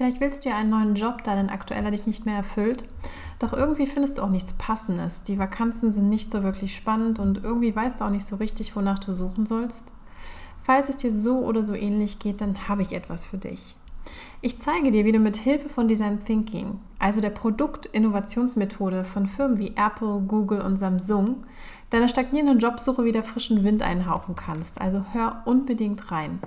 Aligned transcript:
Vielleicht 0.00 0.22
willst 0.22 0.46
du 0.46 0.48
ja 0.48 0.56
einen 0.56 0.70
neuen 0.70 0.94
Job, 0.94 1.24
da 1.24 1.34
dein 1.34 1.50
aktueller 1.50 1.90
dich 1.90 2.06
nicht 2.06 2.24
mehr 2.24 2.36
erfüllt. 2.36 2.84
Doch 3.38 3.52
irgendwie 3.52 3.86
findest 3.86 4.16
du 4.16 4.22
auch 4.22 4.30
nichts 4.30 4.54
Passendes. 4.54 5.24
Die 5.24 5.38
Vakanzen 5.38 5.92
sind 5.92 6.08
nicht 6.08 6.30
so 6.30 6.42
wirklich 6.42 6.74
spannend 6.74 7.18
und 7.18 7.44
irgendwie 7.44 7.76
weißt 7.76 8.00
du 8.00 8.06
auch 8.06 8.10
nicht 8.10 8.24
so 8.24 8.36
richtig, 8.36 8.74
wonach 8.74 8.98
du 8.98 9.12
suchen 9.12 9.44
sollst. 9.44 9.92
Falls 10.62 10.88
es 10.88 10.96
dir 10.96 11.14
so 11.14 11.40
oder 11.40 11.62
so 11.62 11.74
ähnlich 11.74 12.18
geht, 12.18 12.40
dann 12.40 12.66
habe 12.66 12.80
ich 12.80 12.92
etwas 12.92 13.24
für 13.24 13.36
dich. 13.36 13.76
Ich 14.40 14.58
zeige 14.58 14.90
dir, 14.90 15.04
wie 15.04 15.12
du 15.12 15.18
mit 15.18 15.36
Hilfe 15.36 15.68
von 15.68 15.86
Design 15.86 16.24
Thinking, 16.24 16.80
also 16.98 17.20
der 17.20 17.28
Produktinnovationsmethode 17.28 19.04
von 19.04 19.26
Firmen 19.26 19.58
wie 19.58 19.74
Apple, 19.76 20.22
Google 20.26 20.62
und 20.62 20.78
Samsung, 20.78 21.44
deiner 21.90 22.08
stagnierenden 22.08 22.58
Jobsuche 22.58 23.04
wieder 23.04 23.22
frischen 23.22 23.64
Wind 23.64 23.82
einhauchen 23.82 24.34
kannst. 24.34 24.80
Also 24.80 25.04
hör 25.12 25.42
unbedingt 25.44 26.10
rein. 26.10 26.38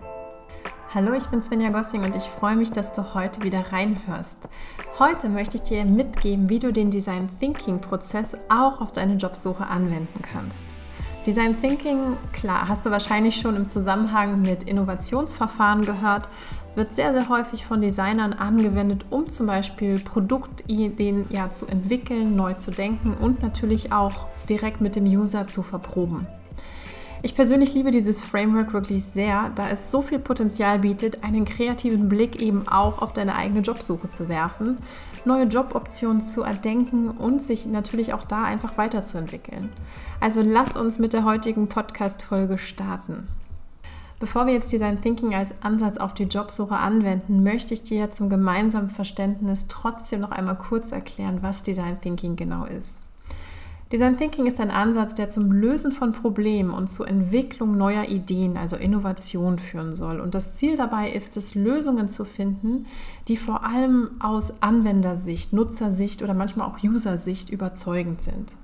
Hallo, 0.95 1.13
ich 1.13 1.25
bin 1.25 1.41
Svenja 1.41 1.69
Gossing 1.69 2.03
und 2.03 2.15
ich 2.15 2.25
freue 2.25 2.55
mich, 2.55 2.71
dass 2.71 2.93
du 2.93 3.15
heute 3.15 3.41
wieder 3.41 3.71
reinhörst. 3.71 4.47
Heute 4.99 5.27
möchte 5.27 5.57
ich 5.57 5.63
dir 5.63 5.85
mitgeben, 5.85 6.49
wie 6.49 6.59
du 6.59 6.71
den 6.71 6.91
Design 6.91 7.27
Thinking 7.39 7.81
Prozess 7.81 8.37
auch 8.47 8.79
auf 8.79 8.91
deine 8.91 9.15
Jobsuche 9.15 9.65
anwenden 9.65 10.21
kannst. 10.21 10.63
Design 11.25 11.59
Thinking, 11.59 12.15
klar, 12.31 12.67
hast 12.67 12.85
du 12.85 12.91
wahrscheinlich 12.91 13.37
schon 13.37 13.55
im 13.55 13.69
Zusammenhang 13.69 14.43
mit 14.43 14.69
Innovationsverfahren 14.69 15.83
gehört, 15.83 16.29
wird 16.75 16.95
sehr, 16.95 17.11
sehr 17.11 17.27
häufig 17.27 17.65
von 17.65 17.81
Designern 17.81 18.33
angewendet, 18.33 19.05
um 19.09 19.31
zum 19.31 19.47
Beispiel 19.47 19.97
Produktideen 19.97 21.25
ja, 21.31 21.49
zu 21.49 21.65
entwickeln, 21.65 22.35
neu 22.35 22.53
zu 22.53 22.69
denken 22.69 23.15
und 23.19 23.41
natürlich 23.41 23.91
auch 23.91 24.27
direkt 24.47 24.79
mit 24.79 24.95
dem 24.95 25.05
User 25.05 25.47
zu 25.47 25.63
verproben. 25.63 26.27
Ich 27.25 27.35
persönlich 27.35 27.73
liebe 27.73 27.89
dieses 27.89 28.19
Framework 28.19 28.73
wirklich 28.73 29.05
sehr, 29.05 29.49
da 29.55 29.69
es 29.69 29.89
so 29.89 30.01
viel 30.01 30.19
Potenzial 30.19 30.79
bietet, 30.79 31.23
einen 31.23 31.45
kreativen 31.45 32.09
Blick 32.09 32.41
eben 32.41 32.67
auch 32.67 33.01
auf 33.01 33.13
deine 33.13 33.35
eigene 33.35 33.61
Jobsuche 33.61 34.09
zu 34.09 34.27
werfen, 34.27 34.77
neue 35.23 35.45
Joboptionen 35.45 36.21
zu 36.21 36.43
erdenken 36.43 37.11
und 37.11 37.41
sich 37.41 37.65
natürlich 37.65 38.13
auch 38.13 38.23
da 38.23 38.43
einfach 38.43 38.77
weiterzuentwickeln. 38.77 39.69
Also 40.19 40.41
lass 40.41 40.75
uns 40.75 40.99
mit 40.99 41.13
der 41.13 41.23
heutigen 41.23 41.67
Podcast-Folge 41.67 42.57
starten. 42.57 43.29
Bevor 44.19 44.45
wir 44.45 44.53
jetzt 44.53 44.73
Design 44.73 44.99
Thinking 44.99 45.33
als 45.33 45.53
Ansatz 45.61 45.99
auf 45.99 46.13
die 46.13 46.23
Jobsuche 46.23 46.75
anwenden, 46.75 47.41
möchte 47.41 47.73
ich 47.73 47.83
dir 47.83 48.11
zum 48.11 48.29
gemeinsamen 48.29 48.89
Verständnis 48.89 49.69
trotzdem 49.69 50.19
noch 50.19 50.31
einmal 50.31 50.57
kurz 50.57 50.91
erklären, 50.91 51.37
was 51.39 51.63
Design 51.63 52.01
Thinking 52.01 52.35
genau 52.35 52.65
ist. 52.65 53.02
Design 53.93 54.17
Thinking 54.17 54.47
ist 54.47 54.59
ein 54.59 54.71
Ansatz, 54.71 55.13
der 55.13 55.29
zum 55.29 55.51
Lösen 55.51 55.91
von 55.91 56.13
Problemen 56.13 56.71
und 56.71 56.87
zur 56.87 57.07
Entwicklung 57.07 57.77
neuer 57.77 58.05
Ideen, 58.05 58.57
also 58.57 58.75
Innovation, 58.75 59.59
führen 59.59 59.95
soll. 59.95 60.19
Und 60.19 60.33
das 60.33 60.55
Ziel 60.55 60.75
dabei 60.75 61.11
ist 61.11 61.37
es, 61.37 61.53
Lösungen 61.53 62.09
zu 62.09 62.25
finden, 62.25 62.87
die 63.27 63.37
vor 63.37 63.63
allem 63.63 64.09
aus 64.19 64.63
Anwendersicht, 64.63 65.53
Nutzersicht 65.53 66.23
oder 66.23 66.33
manchmal 66.33 66.67
auch 66.67 66.81
Usersicht 66.83 67.51
überzeugend 67.51 68.23
sind. 68.23 68.55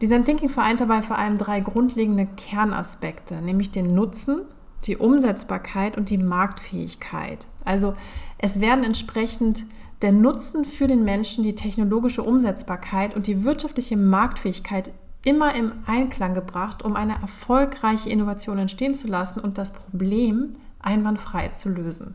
Design 0.00 0.24
Thinking 0.24 0.48
vereint 0.48 0.80
dabei 0.80 1.02
vor 1.02 1.18
allem 1.18 1.36
drei 1.36 1.60
grundlegende 1.60 2.26
Kernaspekte, 2.38 3.42
nämlich 3.42 3.72
den 3.72 3.94
Nutzen, 3.94 4.40
die 4.84 4.96
Umsetzbarkeit 4.96 5.98
und 5.98 6.08
die 6.08 6.16
Marktfähigkeit. 6.16 7.46
Also 7.62 7.92
es 8.38 8.62
werden 8.62 8.84
entsprechend 8.84 9.66
der 10.02 10.12
Nutzen 10.12 10.64
für 10.64 10.86
den 10.86 11.04
Menschen, 11.04 11.44
die 11.44 11.54
technologische 11.54 12.22
Umsetzbarkeit 12.22 13.16
und 13.16 13.26
die 13.26 13.44
wirtschaftliche 13.44 13.96
Marktfähigkeit 13.96 14.92
immer 15.24 15.54
im 15.54 15.72
Einklang 15.86 16.34
gebracht, 16.34 16.84
um 16.84 16.94
eine 16.94 17.20
erfolgreiche 17.20 18.08
Innovation 18.08 18.58
entstehen 18.58 18.94
zu 18.94 19.08
lassen 19.08 19.40
und 19.40 19.58
das 19.58 19.72
Problem 19.72 20.56
einwandfrei 20.80 21.48
zu 21.48 21.68
lösen. 21.68 22.14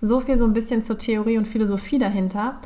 So 0.00 0.20
viel 0.20 0.36
so 0.36 0.44
ein 0.44 0.52
bisschen 0.52 0.82
zur 0.82 0.98
Theorie 0.98 1.38
und 1.38 1.48
Philosophie 1.48 1.98
dahinter. 1.98 2.60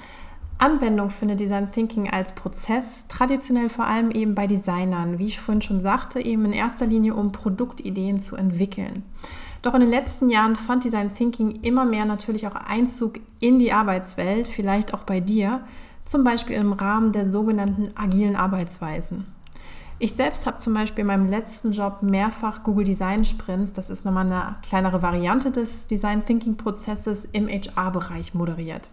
Anwendung 0.58 1.10
findet 1.10 1.40
Design 1.40 1.70
Thinking 1.70 2.10
als 2.10 2.34
Prozess, 2.34 3.06
traditionell 3.06 3.70
vor 3.70 3.86
allem 3.86 4.10
eben 4.10 4.34
bei 4.34 4.46
Designern, 4.46 5.18
wie 5.18 5.26
ich 5.26 5.40
vorhin 5.40 5.62
schon 5.62 5.80
sagte, 5.80 6.20
eben 6.20 6.44
in 6.44 6.52
erster 6.52 6.86
Linie 6.86 7.14
um 7.14 7.32
Produktideen 7.32 8.20
zu 8.20 8.36
entwickeln. 8.36 9.04
Doch 9.62 9.74
in 9.74 9.80
den 9.80 9.90
letzten 9.90 10.30
Jahren 10.30 10.56
fand 10.56 10.84
Design 10.84 11.10
Thinking 11.10 11.60
immer 11.62 11.84
mehr 11.84 12.06
natürlich 12.06 12.46
auch 12.46 12.54
Einzug 12.54 13.20
in 13.40 13.58
die 13.58 13.72
Arbeitswelt, 13.72 14.48
vielleicht 14.48 14.94
auch 14.94 15.02
bei 15.02 15.20
dir, 15.20 15.60
zum 16.04 16.24
Beispiel 16.24 16.56
im 16.56 16.72
Rahmen 16.72 17.12
der 17.12 17.30
sogenannten 17.30 17.90
agilen 17.94 18.36
Arbeitsweisen. 18.36 19.26
Ich 19.98 20.14
selbst 20.14 20.46
habe 20.46 20.58
zum 20.58 20.72
Beispiel 20.72 21.02
in 21.02 21.08
meinem 21.08 21.28
letzten 21.28 21.72
Job 21.72 21.98
mehrfach 22.00 22.62
Google 22.62 22.84
Design 22.84 23.22
Sprints, 23.22 23.74
das 23.74 23.90
ist 23.90 24.06
nochmal 24.06 24.32
eine 24.32 24.56
kleinere 24.62 25.02
Variante 25.02 25.50
des 25.50 25.88
Design 25.88 26.24
Thinking 26.24 26.56
Prozesses, 26.56 27.28
im 27.32 27.48
HR-Bereich 27.48 28.32
moderiert. 28.32 28.88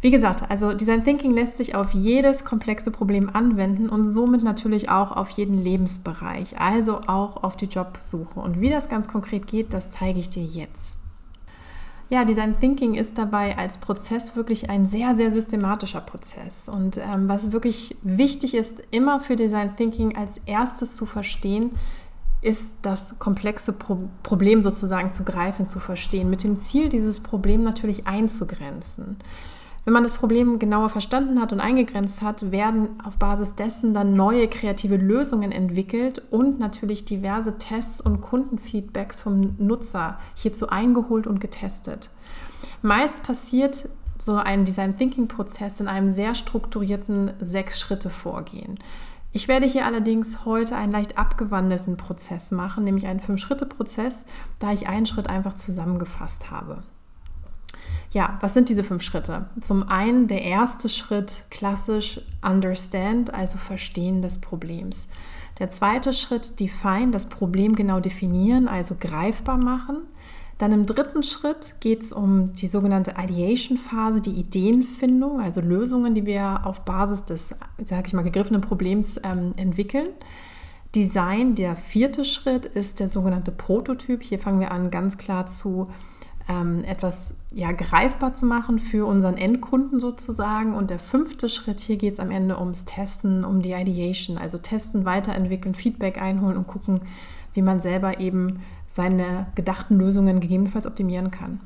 Wie 0.00 0.10
gesagt, 0.10 0.50
also 0.50 0.74
Design 0.74 1.04
Thinking 1.04 1.32
lässt 1.32 1.56
sich 1.56 1.74
auf 1.74 1.92
jedes 1.92 2.44
komplexe 2.44 2.90
Problem 2.90 3.30
anwenden 3.34 3.88
und 3.88 4.12
somit 4.12 4.42
natürlich 4.42 4.90
auch 4.90 5.10
auf 5.12 5.30
jeden 5.30 5.62
Lebensbereich, 5.62 6.60
also 6.60 7.00
auch 7.06 7.42
auf 7.42 7.56
die 7.56 7.66
Jobsuche. 7.66 8.38
Und 8.38 8.60
wie 8.60 8.70
das 8.70 8.88
ganz 8.88 9.08
konkret 9.08 9.46
geht, 9.46 9.72
das 9.72 9.90
zeige 9.90 10.20
ich 10.20 10.28
dir 10.28 10.44
jetzt. 10.44 10.96
Ja, 12.08 12.24
Design 12.24 12.60
Thinking 12.60 12.94
ist 12.94 13.18
dabei 13.18 13.58
als 13.58 13.78
Prozess 13.78 14.36
wirklich 14.36 14.70
ein 14.70 14.86
sehr, 14.86 15.16
sehr 15.16 15.32
systematischer 15.32 16.02
Prozess. 16.02 16.68
Und 16.68 16.98
ähm, 16.98 17.28
was 17.28 17.50
wirklich 17.50 17.96
wichtig 18.02 18.54
ist, 18.54 18.80
immer 18.92 19.18
für 19.18 19.34
Design 19.34 19.74
Thinking 19.76 20.16
als 20.16 20.40
erstes 20.46 20.94
zu 20.94 21.04
verstehen, 21.04 21.72
ist 22.42 22.74
das 22.82 23.18
komplexe 23.18 23.72
Pro 23.72 23.98
Problem 24.22 24.62
sozusagen 24.62 25.12
zu 25.12 25.24
greifen, 25.24 25.68
zu 25.68 25.80
verstehen, 25.80 26.30
mit 26.30 26.44
dem 26.44 26.58
Ziel, 26.58 26.90
dieses 26.90 27.18
Problem 27.18 27.62
natürlich 27.62 28.06
einzugrenzen. 28.06 29.16
Wenn 29.86 29.92
man 29.92 30.02
das 30.02 30.14
Problem 30.14 30.58
genauer 30.58 30.88
verstanden 30.88 31.40
hat 31.40 31.52
und 31.52 31.60
eingegrenzt 31.60 32.20
hat, 32.20 32.50
werden 32.50 33.00
auf 33.04 33.18
Basis 33.18 33.54
dessen 33.54 33.94
dann 33.94 34.14
neue 34.14 34.48
kreative 34.48 34.96
Lösungen 34.96 35.52
entwickelt 35.52 36.20
und 36.32 36.58
natürlich 36.58 37.04
diverse 37.04 37.56
Tests 37.56 38.00
und 38.00 38.20
Kundenfeedbacks 38.20 39.20
vom 39.20 39.54
Nutzer 39.58 40.18
hierzu 40.34 40.70
eingeholt 40.70 41.28
und 41.28 41.40
getestet. 41.40 42.10
Meist 42.82 43.22
passiert 43.22 43.88
so 44.18 44.34
ein 44.34 44.64
Design 44.64 44.96
Thinking 44.96 45.28
Prozess 45.28 45.78
in 45.78 45.86
einem 45.86 46.10
sehr 46.10 46.34
strukturierten 46.34 47.30
sechs 47.38 47.78
Schritte 47.78 48.10
Vorgehen. 48.10 48.80
Ich 49.30 49.46
werde 49.46 49.66
hier 49.66 49.86
allerdings 49.86 50.44
heute 50.44 50.74
einen 50.74 50.90
leicht 50.90 51.16
abgewandelten 51.16 51.96
Prozess 51.96 52.50
machen, 52.50 52.82
nämlich 52.82 53.06
einen 53.06 53.20
Fünf-Schritte-Prozess, 53.20 54.24
da 54.58 54.72
ich 54.72 54.88
einen 54.88 55.06
Schritt 55.06 55.30
einfach 55.30 55.54
zusammengefasst 55.54 56.50
habe. 56.50 56.82
Ja, 58.16 58.38
was 58.40 58.54
sind 58.54 58.70
diese 58.70 58.82
fünf 58.82 59.02
Schritte? 59.02 59.44
Zum 59.60 59.90
einen 59.90 60.26
der 60.26 60.40
erste 60.40 60.88
Schritt 60.88 61.44
klassisch 61.50 62.18
Understand, 62.42 63.34
also 63.34 63.58
Verstehen 63.58 64.22
des 64.22 64.40
Problems. 64.40 65.06
Der 65.58 65.70
zweite 65.70 66.14
Schritt 66.14 66.58
Define, 66.58 67.10
das 67.10 67.28
Problem 67.28 67.76
genau 67.76 68.00
definieren, 68.00 68.68
also 68.68 68.96
greifbar 68.98 69.58
machen. 69.58 69.98
Dann 70.56 70.72
im 70.72 70.86
dritten 70.86 71.24
Schritt 71.24 71.74
geht 71.80 72.04
es 72.04 72.12
um 72.14 72.54
die 72.54 72.68
sogenannte 72.68 73.16
Ideation-Phase, 73.22 74.22
die 74.22 74.30
Ideenfindung, 74.30 75.42
also 75.42 75.60
Lösungen, 75.60 76.14
die 76.14 76.24
wir 76.24 76.64
auf 76.64 76.86
Basis 76.86 77.26
des, 77.26 77.54
sage 77.84 78.04
ich 78.06 78.14
mal, 78.14 78.22
gegriffenen 78.22 78.62
Problems 78.62 79.20
ähm, 79.24 79.52
entwickeln. 79.58 80.08
Design, 80.94 81.54
der 81.54 81.76
vierte 81.76 82.24
Schritt, 82.24 82.64
ist 82.64 82.98
der 82.98 83.08
sogenannte 83.10 83.52
Prototyp. 83.52 84.22
Hier 84.22 84.38
fangen 84.38 84.60
wir 84.60 84.70
an, 84.70 84.90
ganz 84.90 85.18
klar 85.18 85.46
zu 85.46 85.88
ähm, 86.48 86.84
etwas 86.84 87.34
ja, 87.52 87.72
greifbar 87.72 88.34
zu 88.34 88.46
machen 88.46 88.78
für 88.78 89.06
unseren 89.06 89.36
Endkunden 89.36 90.00
sozusagen. 90.00 90.74
Und 90.74 90.90
der 90.90 90.98
fünfte 90.98 91.48
Schritt 91.48 91.80
hier 91.80 91.96
geht 91.96 92.14
es 92.14 92.20
am 92.20 92.30
Ende 92.30 92.58
ums 92.58 92.84
Testen, 92.84 93.44
um 93.44 93.62
die 93.62 93.72
Ideation, 93.72 94.38
also 94.38 94.58
testen, 94.58 95.04
weiterentwickeln, 95.04 95.74
Feedback 95.74 96.20
einholen 96.20 96.56
und 96.56 96.66
gucken, 96.66 97.00
wie 97.54 97.62
man 97.62 97.80
selber 97.80 98.20
eben 98.20 98.60
seine 98.86 99.46
gedachten 99.54 99.96
Lösungen 99.96 100.40
gegebenenfalls 100.40 100.86
optimieren 100.86 101.30
kann. 101.30 101.60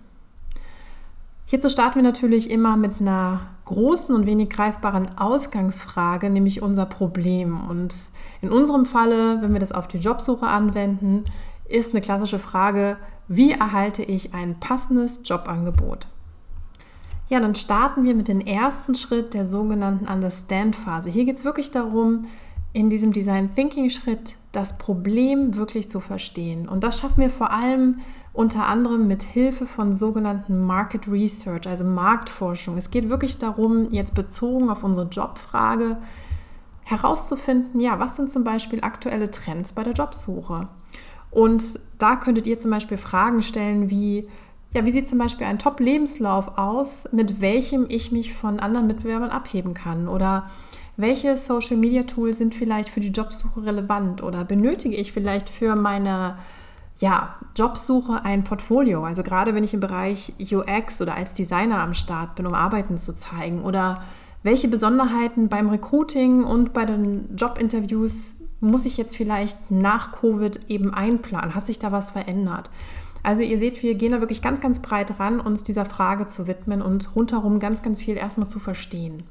Hierzu 1.44 1.68
starten 1.68 1.96
wir 1.96 2.02
natürlich 2.04 2.48
immer 2.48 2.76
mit 2.76 3.00
einer 3.00 3.40
großen 3.64 4.14
und 4.14 4.24
wenig 4.24 4.50
greifbaren 4.50 5.18
Ausgangsfrage, 5.18 6.30
nämlich 6.30 6.62
unser 6.62 6.86
Problem. 6.86 7.68
Und 7.68 7.92
in 8.40 8.50
unserem 8.50 8.86
Falle, 8.86 9.42
wenn 9.42 9.52
wir 9.52 9.58
das 9.58 9.72
auf 9.72 9.88
die 9.88 9.98
Jobsuche 9.98 10.46
anwenden, 10.46 11.24
ist 11.68 11.90
eine 11.92 12.00
klassische 12.00 12.38
Frage, 12.38 12.96
wie 13.32 13.52
erhalte 13.52 14.02
ich 14.02 14.34
ein 14.34 14.58
passendes 14.58 15.20
Jobangebot? 15.24 16.08
Ja, 17.28 17.38
dann 17.38 17.54
starten 17.54 18.02
wir 18.02 18.16
mit 18.16 18.26
dem 18.26 18.40
ersten 18.40 18.96
Schritt 18.96 19.34
der 19.34 19.46
sogenannten 19.46 20.08
Understand-Phase. 20.08 21.10
Hier 21.10 21.24
geht 21.24 21.36
es 21.36 21.44
wirklich 21.44 21.70
darum, 21.70 22.22
in 22.72 22.90
diesem 22.90 23.12
Design 23.12 23.54
Thinking 23.54 23.88
Schritt 23.88 24.34
das 24.50 24.78
Problem 24.78 25.54
wirklich 25.54 25.88
zu 25.88 26.00
verstehen. 26.00 26.68
Und 26.68 26.82
das 26.82 26.98
schaffen 26.98 27.20
wir 27.20 27.30
vor 27.30 27.52
allem 27.52 28.00
unter 28.32 28.66
anderem 28.66 29.06
mit 29.06 29.22
Hilfe 29.22 29.64
von 29.64 29.92
sogenannten 29.92 30.66
Market 30.66 31.06
Research, 31.06 31.68
also 31.68 31.84
Marktforschung. 31.84 32.76
Es 32.78 32.90
geht 32.90 33.08
wirklich 33.08 33.38
darum, 33.38 33.92
jetzt 33.92 34.16
bezogen 34.16 34.70
auf 34.70 34.82
unsere 34.82 35.06
Jobfrage 35.06 35.98
herauszufinden, 36.82 37.80
ja, 37.80 38.00
was 38.00 38.16
sind 38.16 38.28
zum 38.28 38.42
Beispiel 38.42 38.80
aktuelle 38.82 39.30
Trends 39.30 39.70
bei 39.72 39.84
der 39.84 39.92
Jobsuche? 39.92 40.66
Und 41.30 41.78
da 41.98 42.16
könntet 42.16 42.46
ihr 42.46 42.58
zum 42.58 42.70
Beispiel 42.70 42.98
Fragen 42.98 43.42
stellen 43.42 43.90
wie, 43.90 44.28
Ja, 44.72 44.84
wie 44.84 44.90
sieht 44.90 45.08
zum 45.08 45.18
Beispiel 45.18 45.46
ein 45.46 45.58
Top-Lebenslauf 45.58 46.58
aus, 46.58 47.08
mit 47.12 47.40
welchem 47.40 47.86
ich 47.88 48.12
mich 48.12 48.32
von 48.34 48.60
anderen 48.60 48.86
Mitbewerbern 48.86 49.30
abheben 49.30 49.74
kann? 49.74 50.08
Oder 50.08 50.48
welche 50.96 51.36
Social-Media-Tools 51.36 52.38
sind 52.38 52.54
vielleicht 52.54 52.88
für 52.88 53.00
die 53.00 53.08
Jobsuche 53.08 53.64
relevant? 53.64 54.22
Oder 54.22 54.44
benötige 54.44 54.96
ich 54.96 55.12
vielleicht 55.12 55.48
für 55.48 55.74
meine 55.74 56.36
ja, 56.98 57.36
Jobsuche 57.56 58.24
ein 58.24 58.44
Portfolio? 58.44 59.04
Also 59.04 59.22
gerade 59.22 59.54
wenn 59.54 59.64
ich 59.64 59.74
im 59.74 59.80
Bereich 59.80 60.34
UX 60.38 61.00
oder 61.00 61.14
als 61.14 61.32
Designer 61.32 61.80
am 61.80 61.94
Start 61.94 62.34
bin, 62.34 62.46
um 62.46 62.54
Arbeiten 62.54 62.98
zu 62.98 63.14
zeigen. 63.14 63.62
Oder 63.62 64.02
welche 64.42 64.68
Besonderheiten 64.68 65.48
beim 65.48 65.68
Recruiting 65.68 66.44
und 66.44 66.72
bei 66.72 66.84
den 66.84 67.34
Jobinterviews 67.36 68.36
muss 68.60 68.86
ich 68.86 68.96
jetzt 68.96 69.16
vielleicht 69.16 69.70
nach 69.70 70.12
Covid 70.12 70.60
eben 70.68 70.92
einplanen? 70.94 71.54
Hat 71.54 71.66
sich 71.66 71.78
da 71.78 71.92
was 71.92 72.10
verändert? 72.10 72.70
Also 73.22 73.42
ihr 73.42 73.58
seht, 73.58 73.82
wir 73.82 73.94
gehen 73.94 74.12
da 74.12 74.20
wirklich 74.20 74.42
ganz, 74.42 74.60
ganz 74.60 74.80
breit 74.80 75.18
ran, 75.18 75.40
uns 75.40 75.64
dieser 75.64 75.84
Frage 75.84 76.26
zu 76.26 76.46
widmen 76.46 76.80
und 76.80 77.14
rundherum 77.14 77.58
ganz, 77.58 77.82
ganz 77.82 78.00
viel 78.00 78.16
erstmal 78.16 78.48
zu 78.48 78.58
verstehen. 78.58 79.24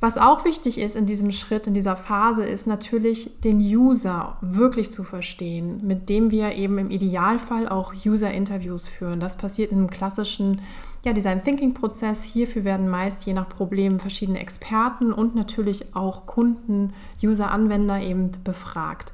Was 0.00 0.18
auch 0.18 0.44
wichtig 0.44 0.78
ist 0.78 0.96
in 0.96 1.06
diesem 1.06 1.30
Schritt, 1.30 1.68
in 1.68 1.74
dieser 1.74 1.94
Phase, 1.94 2.44
ist 2.44 2.66
natürlich 2.66 3.40
den 3.42 3.60
User 3.60 4.36
wirklich 4.40 4.90
zu 4.90 5.04
verstehen, 5.04 5.80
mit 5.86 6.08
dem 6.08 6.32
wir 6.32 6.56
eben 6.56 6.78
im 6.78 6.90
Idealfall 6.90 7.68
auch 7.68 7.94
User-Interviews 8.04 8.88
führen. 8.88 9.20
Das 9.20 9.36
passiert 9.36 9.70
in 9.70 9.78
einem 9.78 9.90
klassischen 9.90 10.60
ja, 11.04 11.12
Design 11.12 11.42
Thinking 11.42 11.74
Prozess. 11.74 12.24
Hierfür 12.24 12.64
werden 12.64 12.88
meist 12.88 13.26
je 13.26 13.32
nach 13.32 13.48
Problem 13.48 13.98
verschiedene 13.98 14.40
Experten 14.40 15.12
und 15.12 15.34
natürlich 15.34 15.94
auch 15.94 16.26
Kunden, 16.26 16.92
User, 17.22 17.50
Anwender 17.50 18.00
eben 18.00 18.30
befragt. 18.44 19.12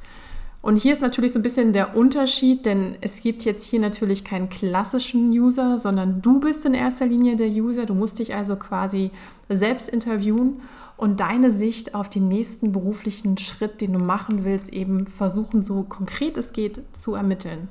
Und 0.60 0.76
hier 0.76 0.92
ist 0.92 1.00
natürlich 1.00 1.32
so 1.32 1.38
ein 1.38 1.44
bisschen 1.44 1.72
der 1.72 1.96
Unterschied, 1.96 2.66
denn 2.66 2.96
es 3.00 3.20
gibt 3.22 3.44
jetzt 3.44 3.64
hier 3.64 3.78
natürlich 3.78 4.24
keinen 4.24 4.48
klassischen 4.48 5.30
User, 5.30 5.78
sondern 5.78 6.20
du 6.20 6.40
bist 6.40 6.66
in 6.66 6.74
erster 6.74 7.06
Linie 7.06 7.36
der 7.36 7.48
User. 7.48 7.86
Du 7.86 7.94
musst 7.94 8.18
dich 8.18 8.34
also 8.34 8.56
quasi 8.56 9.12
selbst 9.48 9.88
interviewen 9.88 10.60
und 10.96 11.20
deine 11.20 11.52
Sicht 11.52 11.94
auf 11.94 12.10
den 12.10 12.26
nächsten 12.26 12.72
beruflichen 12.72 13.38
Schritt, 13.38 13.80
den 13.80 13.92
du 13.92 14.00
machen 14.00 14.44
willst, 14.44 14.72
eben 14.72 15.06
versuchen, 15.06 15.62
so 15.62 15.84
konkret 15.84 16.36
es 16.36 16.52
geht, 16.52 16.82
zu 16.92 17.14
ermitteln. 17.14 17.68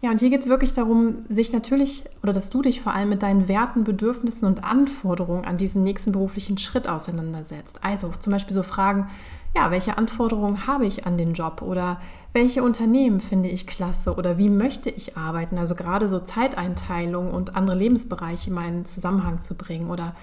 Ja, 0.00 0.12
und 0.12 0.20
hier 0.20 0.30
geht 0.30 0.42
es 0.42 0.48
wirklich 0.48 0.74
darum, 0.74 1.22
sich 1.28 1.52
natürlich 1.52 2.04
oder 2.22 2.32
dass 2.32 2.50
du 2.50 2.62
dich 2.62 2.80
vor 2.80 2.94
allem 2.94 3.08
mit 3.08 3.24
deinen 3.24 3.48
Werten, 3.48 3.82
Bedürfnissen 3.82 4.46
und 4.46 4.62
Anforderungen 4.62 5.44
an 5.44 5.56
diesen 5.56 5.82
nächsten 5.82 6.12
beruflichen 6.12 6.56
Schritt 6.56 6.88
auseinandersetzt. 6.88 7.80
Also 7.82 8.12
zum 8.20 8.32
Beispiel 8.32 8.54
so 8.54 8.62
Fragen, 8.62 9.08
ja, 9.56 9.72
welche 9.72 9.98
Anforderungen 9.98 10.68
habe 10.68 10.86
ich 10.86 11.04
an 11.04 11.18
den 11.18 11.32
Job 11.32 11.62
oder 11.62 12.00
welche 12.32 12.62
Unternehmen 12.62 13.20
finde 13.20 13.48
ich 13.48 13.66
klasse 13.66 14.14
oder 14.14 14.38
wie 14.38 14.50
möchte 14.50 14.88
ich 14.88 15.16
arbeiten? 15.16 15.58
Also 15.58 15.74
gerade 15.74 16.08
so 16.08 16.20
Zeiteinteilung 16.20 17.32
und 17.32 17.56
andere 17.56 17.76
Lebensbereiche 17.76 18.50
in 18.50 18.54
meinen 18.54 18.84
Zusammenhang 18.84 19.40
zu 19.40 19.56
bringen 19.56 19.90
oder 19.90 20.14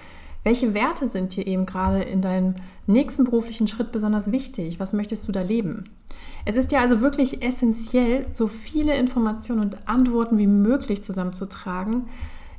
welche 0.46 0.74
Werte 0.74 1.08
sind 1.08 1.34
dir 1.34 1.44
eben 1.44 1.66
gerade 1.66 2.02
in 2.02 2.22
deinem 2.22 2.54
nächsten 2.86 3.24
beruflichen 3.24 3.66
Schritt 3.66 3.90
besonders 3.90 4.30
wichtig? 4.30 4.78
Was 4.78 4.92
möchtest 4.92 5.26
du 5.26 5.32
da 5.32 5.40
leben? 5.40 5.90
Es 6.44 6.54
ist 6.54 6.70
ja 6.70 6.78
also 6.78 7.00
wirklich 7.00 7.42
essentiell, 7.42 8.26
so 8.30 8.46
viele 8.46 8.96
Informationen 8.96 9.60
und 9.60 9.88
Antworten 9.88 10.38
wie 10.38 10.46
möglich 10.46 11.02
zusammenzutragen, 11.02 12.04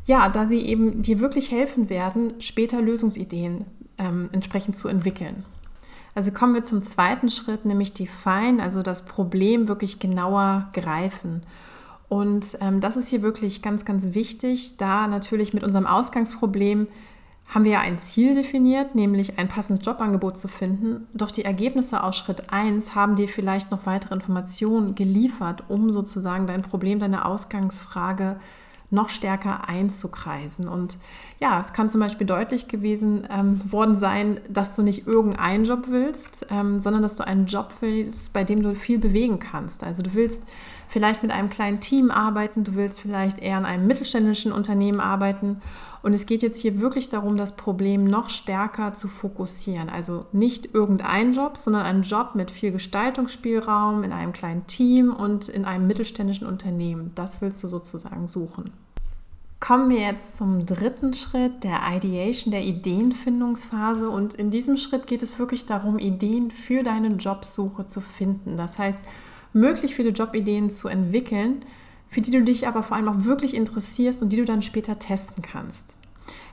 ja, 0.06 0.28
da 0.28 0.46
sie 0.46 0.60
eben 0.60 1.02
dir 1.02 1.20
wirklich 1.20 1.50
helfen 1.50 1.90
werden, 1.90 2.34
später 2.40 2.82
Lösungsideen 2.82 3.64
ähm, 3.98 4.28
entsprechend 4.34 4.76
zu 4.76 4.90
entwickeln. 4.90 5.46
Also 6.14 6.32
kommen 6.32 6.56
wir 6.56 6.66
zum 6.66 6.84
zweiten 6.84 7.30
Schritt, 7.30 7.64
nämlich 7.64 7.94
Define, 7.94 8.62
also 8.62 8.82
das 8.82 9.06
Problem 9.06 9.70
wirklich 9.70 10.00
genauer 10.00 10.68
greifen. 10.74 11.44
Und 12.10 12.58
ähm, 12.60 12.82
das 12.82 12.98
ist 12.98 13.08
hier 13.08 13.22
wirklich 13.22 13.62
ganz, 13.62 13.86
ganz 13.86 14.14
wichtig, 14.14 14.76
da 14.76 15.08
natürlich 15.08 15.54
mit 15.54 15.64
unserem 15.64 15.88
Ausgangsproblem 15.88 16.88
haben 17.48 17.64
wir 17.64 17.72
ja 17.72 17.80
ein 17.80 18.00
Ziel 18.00 18.34
definiert, 18.34 18.94
nämlich 18.94 19.40
ein 19.40 19.48
passendes 19.48 19.86
Jobangebot 19.86 20.38
zu 20.38 20.48
finden. 20.48 21.08
Doch 21.14 21.32
die 21.32 21.46
Ergebnisse 21.46 22.04
aus 22.04 22.18
Schritt 22.18 22.52
1 22.52 22.94
haben 22.94 23.16
dir 23.16 23.30
vielleicht 23.30 23.72
noch 23.72 23.86
weitere 23.86 24.16
Informationen 24.16 24.96
geliefert, 24.96 25.64
um 25.70 25.90
sozusagen 25.92 26.46
dein 26.46 26.62
Problem, 26.62 27.00
deine 27.00 27.26
Ausgangsfrage 27.26 28.38
noch 28.90 29.10
stärker 29.10 29.68
einzukreisen. 29.68 30.68
Und 30.68 30.98
ja, 31.40 31.60
es 31.60 31.72
kann 31.72 31.90
zum 31.92 32.02
Beispiel 32.02 32.26
deutlich 32.26 32.68
gewesen 32.68 33.28
ähm, 33.30 33.62
worden 33.72 33.94
sein, 33.94 34.40
dass 34.50 34.74
du 34.74 34.82
nicht 34.82 35.06
irgendeinen 35.06 35.66
Job 35.66 35.86
willst, 35.88 36.48
ähm, 36.50 36.80
sondern 36.82 37.04
dass 37.04 37.16
du 37.16 37.26
einen 37.26 37.46
Job 37.46 37.74
willst, 37.80 38.34
bei 38.34 38.44
dem 38.44 38.64
du 38.64 38.74
viel 38.74 38.98
bewegen 38.98 39.38
kannst. 39.38 39.84
Also 39.84 40.02
du 40.02 40.16
willst 40.16 40.46
vielleicht 40.88 41.22
mit 41.22 41.32
einem 41.32 41.52
kleinen 41.52 41.80
Team 41.80 42.10
arbeiten, 42.10 42.64
du 42.64 42.74
willst 42.74 43.02
vielleicht 43.02 43.38
eher 43.38 43.60
in 43.60 43.66
einem 43.66 43.86
mittelständischen 43.86 44.52
Unternehmen 44.52 45.00
arbeiten. 45.00 45.62
Und 46.02 46.16
es 46.16 46.26
geht 46.26 46.42
jetzt 46.42 46.60
hier 46.60 46.80
wirklich 46.80 47.10
darum, 47.10 47.38
das 47.38 47.56
Problem 47.56 48.06
noch 48.06 48.32
stärker 48.32 48.96
zu 48.96 49.08
fokussieren. 49.08 49.90
Also 49.90 50.26
nicht 50.32 50.74
irgendein 50.74 51.34
Job, 51.34 51.58
sondern 51.58 51.84
ein 51.84 52.02
Job 52.02 52.32
mit 52.34 52.50
viel 52.50 52.72
Gestaltungsspielraum, 52.72 54.04
in 54.04 54.12
einem 54.12 54.34
kleinen 54.34 54.66
Team 54.66 55.14
und 55.14 55.50
in 55.50 55.66
einem 55.66 55.86
mittelständischen 55.86 56.48
Unternehmen. 56.48 57.12
Das 57.14 57.42
willst 57.42 57.62
du 57.64 57.68
sozusagen 57.68 58.28
suchen. 58.28 58.72
Kommen 59.60 59.90
wir 59.90 60.02
jetzt 60.02 60.38
zum 60.38 60.68
dritten 60.68 61.16
Schritt, 61.16 61.64
der 61.64 61.80
Ideation, 61.96 62.52
der 62.52 62.64
Ideenfindungsphase. 62.64 64.08
Und 64.08 64.36
in 64.36 64.52
diesem 64.52 64.78
Schritt 64.78 65.08
geht 65.08 65.24
es 65.24 65.40
wirklich 65.40 65.66
darum, 65.66 65.98
Ideen 65.98 66.52
für 66.52 66.84
deine 66.84 67.08
Jobsuche 67.08 67.88
zu 67.88 68.00
finden. 68.00 68.56
Das 68.56 68.78
heißt, 68.78 69.02
möglichst 69.54 69.96
viele 69.96 70.12
Jobideen 70.12 70.72
zu 70.72 70.88
entwickeln, 70.88 71.66
für 72.08 72.22
die 72.22 72.32
du 72.32 72.44
dich 72.44 72.68
aber 72.68 72.84
vor 72.84 72.98
allem 72.98 73.10
auch 73.10 73.24
wirklich 73.24 73.56
interessierst 73.56 74.22
und 74.22 74.30
die 74.30 74.38
du 74.38 74.46
dann 74.46 74.62
später 74.62 75.00
testen 75.00 75.42
kannst. 75.42 75.96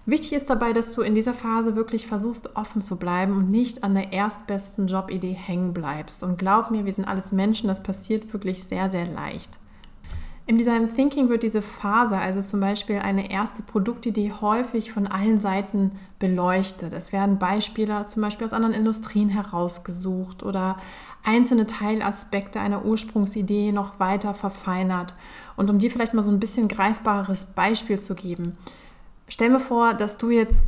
Wichtig 0.06 0.32
ist 0.32 0.48
dabei, 0.48 0.72
dass 0.72 0.92
du 0.92 1.02
in 1.02 1.14
dieser 1.14 1.34
Phase 1.34 1.76
wirklich 1.76 2.06
versuchst, 2.06 2.56
offen 2.56 2.80
zu 2.80 2.96
bleiben 2.96 3.36
und 3.36 3.50
nicht 3.50 3.84
an 3.84 3.94
der 3.94 4.12
erstbesten 4.12 4.86
Jobidee 4.86 5.32
hängen 5.32 5.74
bleibst. 5.74 6.22
Und 6.22 6.38
glaub 6.38 6.70
mir, 6.70 6.86
wir 6.86 6.92
sind 6.92 7.06
alles 7.06 7.32
Menschen, 7.32 7.68
das 7.68 7.82
passiert 7.82 8.32
wirklich 8.32 8.64
sehr, 8.64 8.90
sehr 8.90 9.06
leicht. 9.06 9.58
Im 10.46 10.58
Design 10.58 10.94
Thinking 10.94 11.30
wird 11.30 11.42
diese 11.42 11.62
Phase, 11.62 12.18
also 12.18 12.42
zum 12.42 12.60
Beispiel 12.60 12.98
eine 12.98 13.30
erste 13.30 13.62
Produktidee, 13.62 14.30
häufig 14.42 14.92
von 14.92 15.06
allen 15.06 15.40
Seiten 15.40 15.92
beleuchtet. 16.18 16.92
Es 16.92 17.12
werden 17.12 17.38
Beispiele 17.38 18.04
zum 18.04 18.20
Beispiel 18.20 18.44
aus 18.44 18.52
anderen 18.52 18.74
Industrien 18.74 19.30
herausgesucht 19.30 20.42
oder 20.42 20.76
einzelne 21.22 21.66
Teilaspekte 21.66 22.60
einer 22.60 22.84
Ursprungsidee 22.84 23.72
noch 23.72 23.98
weiter 23.98 24.34
verfeinert. 24.34 25.14
Und 25.56 25.70
um 25.70 25.78
dir 25.78 25.90
vielleicht 25.90 26.12
mal 26.12 26.22
so 26.22 26.30
ein 26.30 26.40
bisschen 26.40 26.68
greifbareres 26.68 27.46
Beispiel 27.46 27.98
zu 27.98 28.14
geben, 28.14 28.58
stell 29.28 29.48
mir 29.48 29.60
vor, 29.60 29.94
dass 29.94 30.18
du 30.18 30.28
jetzt 30.28 30.64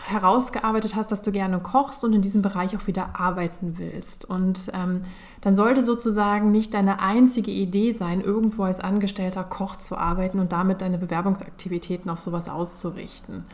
herausgearbeitet 0.00 0.96
hast, 0.96 1.12
dass 1.12 1.22
du 1.22 1.32
gerne 1.32 1.58
kochst 1.60 2.02
und 2.02 2.14
in 2.14 2.22
diesem 2.22 2.40
Bereich 2.40 2.76
auch 2.76 2.86
wieder 2.86 3.20
arbeiten 3.20 3.78
willst. 3.78 4.24
Und 4.24 4.70
ähm, 4.72 5.02
dann 5.42 5.54
sollte 5.54 5.84
sozusagen 5.84 6.50
nicht 6.50 6.72
deine 6.72 7.00
einzige 7.00 7.50
Idee 7.50 7.92
sein, 7.92 8.20
irgendwo 8.20 8.64
als 8.64 8.80
angestellter 8.80 9.44
Koch 9.44 9.76
zu 9.76 9.96
arbeiten 9.96 10.38
und 10.38 10.52
damit 10.52 10.80
deine 10.80 10.98
Bewerbungsaktivitäten 10.98 12.10
auf 12.10 12.20
sowas 12.20 12.48
auszurichten. 12.48 13.44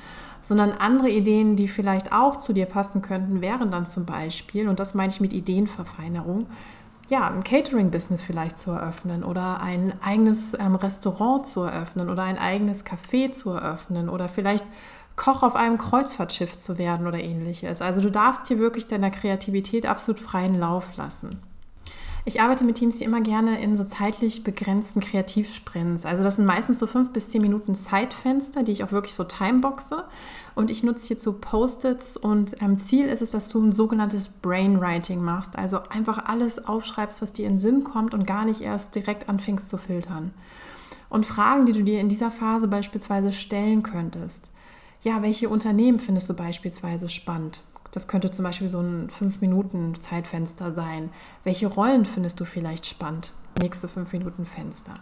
Sondern 0.40 0.70
andere 0.70 1.10
Ideen, 1.10 1.56
die 1.56 1.66
vielleicht 1.66 2.12
auch 2.12 2.36
zu 2.36 2.52
dir 2.52 2.66
passen 2.66 3.02
könnten, 3.02 3.40
wären 3.40 3.72
dann 3.72 3.86
zum 3.86 4.04
Beispiel, 4.04 4.68
und 4.68 4.78
das 4.78 4.94
meine 4.94 5.12
ich 5.12 5.20
mit 5.20 5.32
Ideenverfeinerung, 5.32 6.46
ja, 7.10 7.26
ein 7.26 7.42
Catering-Business 7.42 8.22
vielleicht 8.22 8.60
zu 8.60 8.70
eröffnen 8.70 9.24
oder 9.24 9.60
ein 9.60 9.94
eigenes 10.02 10.54
ähm, 10.54 10.74
Restaurant 10.74 11.46
zu 11.46 11.62
eröffnen 11.62 12.10
oder 12.10 12.22
ein 12.22 12.38
eigenes 12.38 12.84
Café 12.84 13.32
zu 13.32 13.50
eröffnen 13.50 14.08
oder 14.08 14.28
vielleicht 14.28 14.66
Koch 15.18 15.42
auf 15.42 15.56
einem 15.56 15.76
Kreuzfahrtschiff 15.76 16.56
zu 16.56 16.78
werden 16.78 17.06
oder 17.06 17.22
ähnliches. 17.22 17.82
Also 17.82 18.00
du 18.00 18.10
darfst 18.10 18.48
hier 18.48 18.58
wirklich 18.58 18.86
deiner 18.86 19.10
Kreativität 19.10 19.84
absolut 19.84 20.20
freien 20.20 20.58
Lauf 20.58 20.96
lassen. 20.96 21.40
Ich 22.24 22.40
arbeite 22.40 22.64
mit 22.64 22.76
Teams, 22.76 22.98
die 22.98 23.04
immer 23.04 23.20
gerne 23.20 23.60
in 23.60 23.76
so 23.76 23.84
zeitlich 23.84 24.44
begrenzten 24.44 25.00
Kreativsprints. 25.00 26.04
Also 26.04 26.22
das 26.22 26.36
sind 26.36 26.46
meistens 26.46 26.78
so 26.78 26.86
fünf 26.86 27.12
bis 27.12 27.30
zehn 27.30 27.42
Minuten 27.42 27.74
Zeitfenster, 27.74 28.62
die 28.62 28.72
ich 28.72 28.84
auch 28.84 28.92
wirklich 28.92 29.14
so 29.14 29.24
timeboxe. 29.24 30.04
Und 30.54 30.70
ich 30.70 30.82
nutze 30.82 31.08
hierzu 31.08 31.32
Post-its 31.32 32.16
und 32.16 32.60
ähm, 32.62 32.78
Ziel 32.78 33.06
ist 33.06 33.22
es, 33.22 33.30
dass 33.30 33.48
du 33.48 33.62
ein 33.62 33.72
sogenanntes 33.72 34.28
Brainwriting 34.28 35.22
machst. 35.22 35.56
Also 35.56 35.80
einfach 35.88 36.26
alles 36.26 36.66
aufschreibst, 36.66 37.22
was 37.22 37.32
dir 37.32 37.46
in 37.46 37.58
Sinn 37.58 37.82
kommt 37.82 38.14
und 38.14 38.26
gar 38.26 38.44
nicht 38.44 38.60
erst 38.60 38.94
direkt 38.94 39.28
anfängst 39.28 39.70
zu 39.70 39.78
filtern. 39.78 40.32
Und 41.08 41.24
Fragen, 41.24 41.64
die 41.64 41.72
du 41.72 41.82
dir 41.82 42.00
in 42.00 42.10
dieser 42.10 42.30
Phase 42.30 42.68
beispielsweise 42.68 43.32
stellen 43.32 43.82
könntest 43.82 44.50
ja, 45.02 45.22
welche 45.22 45.48
Unternehmen 45.48 45.98
findest 45.98 46.28
du 46.28 46.34
beispielsweise 46.34 47.08
spannend? 47.08 47.62
Das 47.92 48.08
könnte 48.08 48.30
zum 48.30 48.44
Beispiel 48.44 48.68
so 48.68 48.80
ein 48.80 49.08
5-Minuten-Zeitfenster 49.08 50.72
sein. 50.72 51.10
Welche 51.44 51.68
Rollen 51.68 52.04
findest 52.04 52.38
du 52.40 52.44
vielleicht 52.44 52.86
spannend? 52.86 53.32
Nächste 53.60 53.88
5-Minuten-Fenster. 53.88 54.94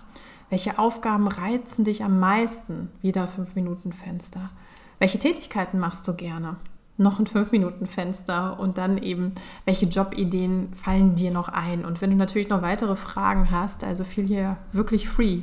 Welche 0.51 0.79
Aufgaben 0.79 1.27
reizen 1.27 1.85
dich 1.85 2.05
am 2.05 2.21
meisten? 2.21 2.91
Wieder 3.03 3.29
5-Minuten-Fenster. 3.29 4.51
Welche 4.99 5.19
Tätigkeiten 5.19 5.79
machst 5.79 6.07
du 6.07 6.15
gerne? 6.15 6.57
Noch 6.99 7.19
ein 7.19 7.27
5-Minuten-Fenster 7.27 8.59
und 8.59 8.79
dann 8.79 8.97
eben, 8.99 9.33
welche 9.65 9.87
Jobideen 9.87 10.73
fallen 10.75 11.17
dir 11.17 11.31
noch 11.31 11.49
ein? 11.49 11.85
Und 11.85 12.01
wenn 12.01 12.11
du 12.11 12.17
natürlich 12.17 12.49
noch 12.49 12.63
weitere 12.63 12.97
Fragen 12.97 13.51
hast, 13.51 13.85
also 13.85 14.05
viel 14.05 14.27
hier 14.27 14.57
wirklich 14.73 15.09
free, 15.09 15.43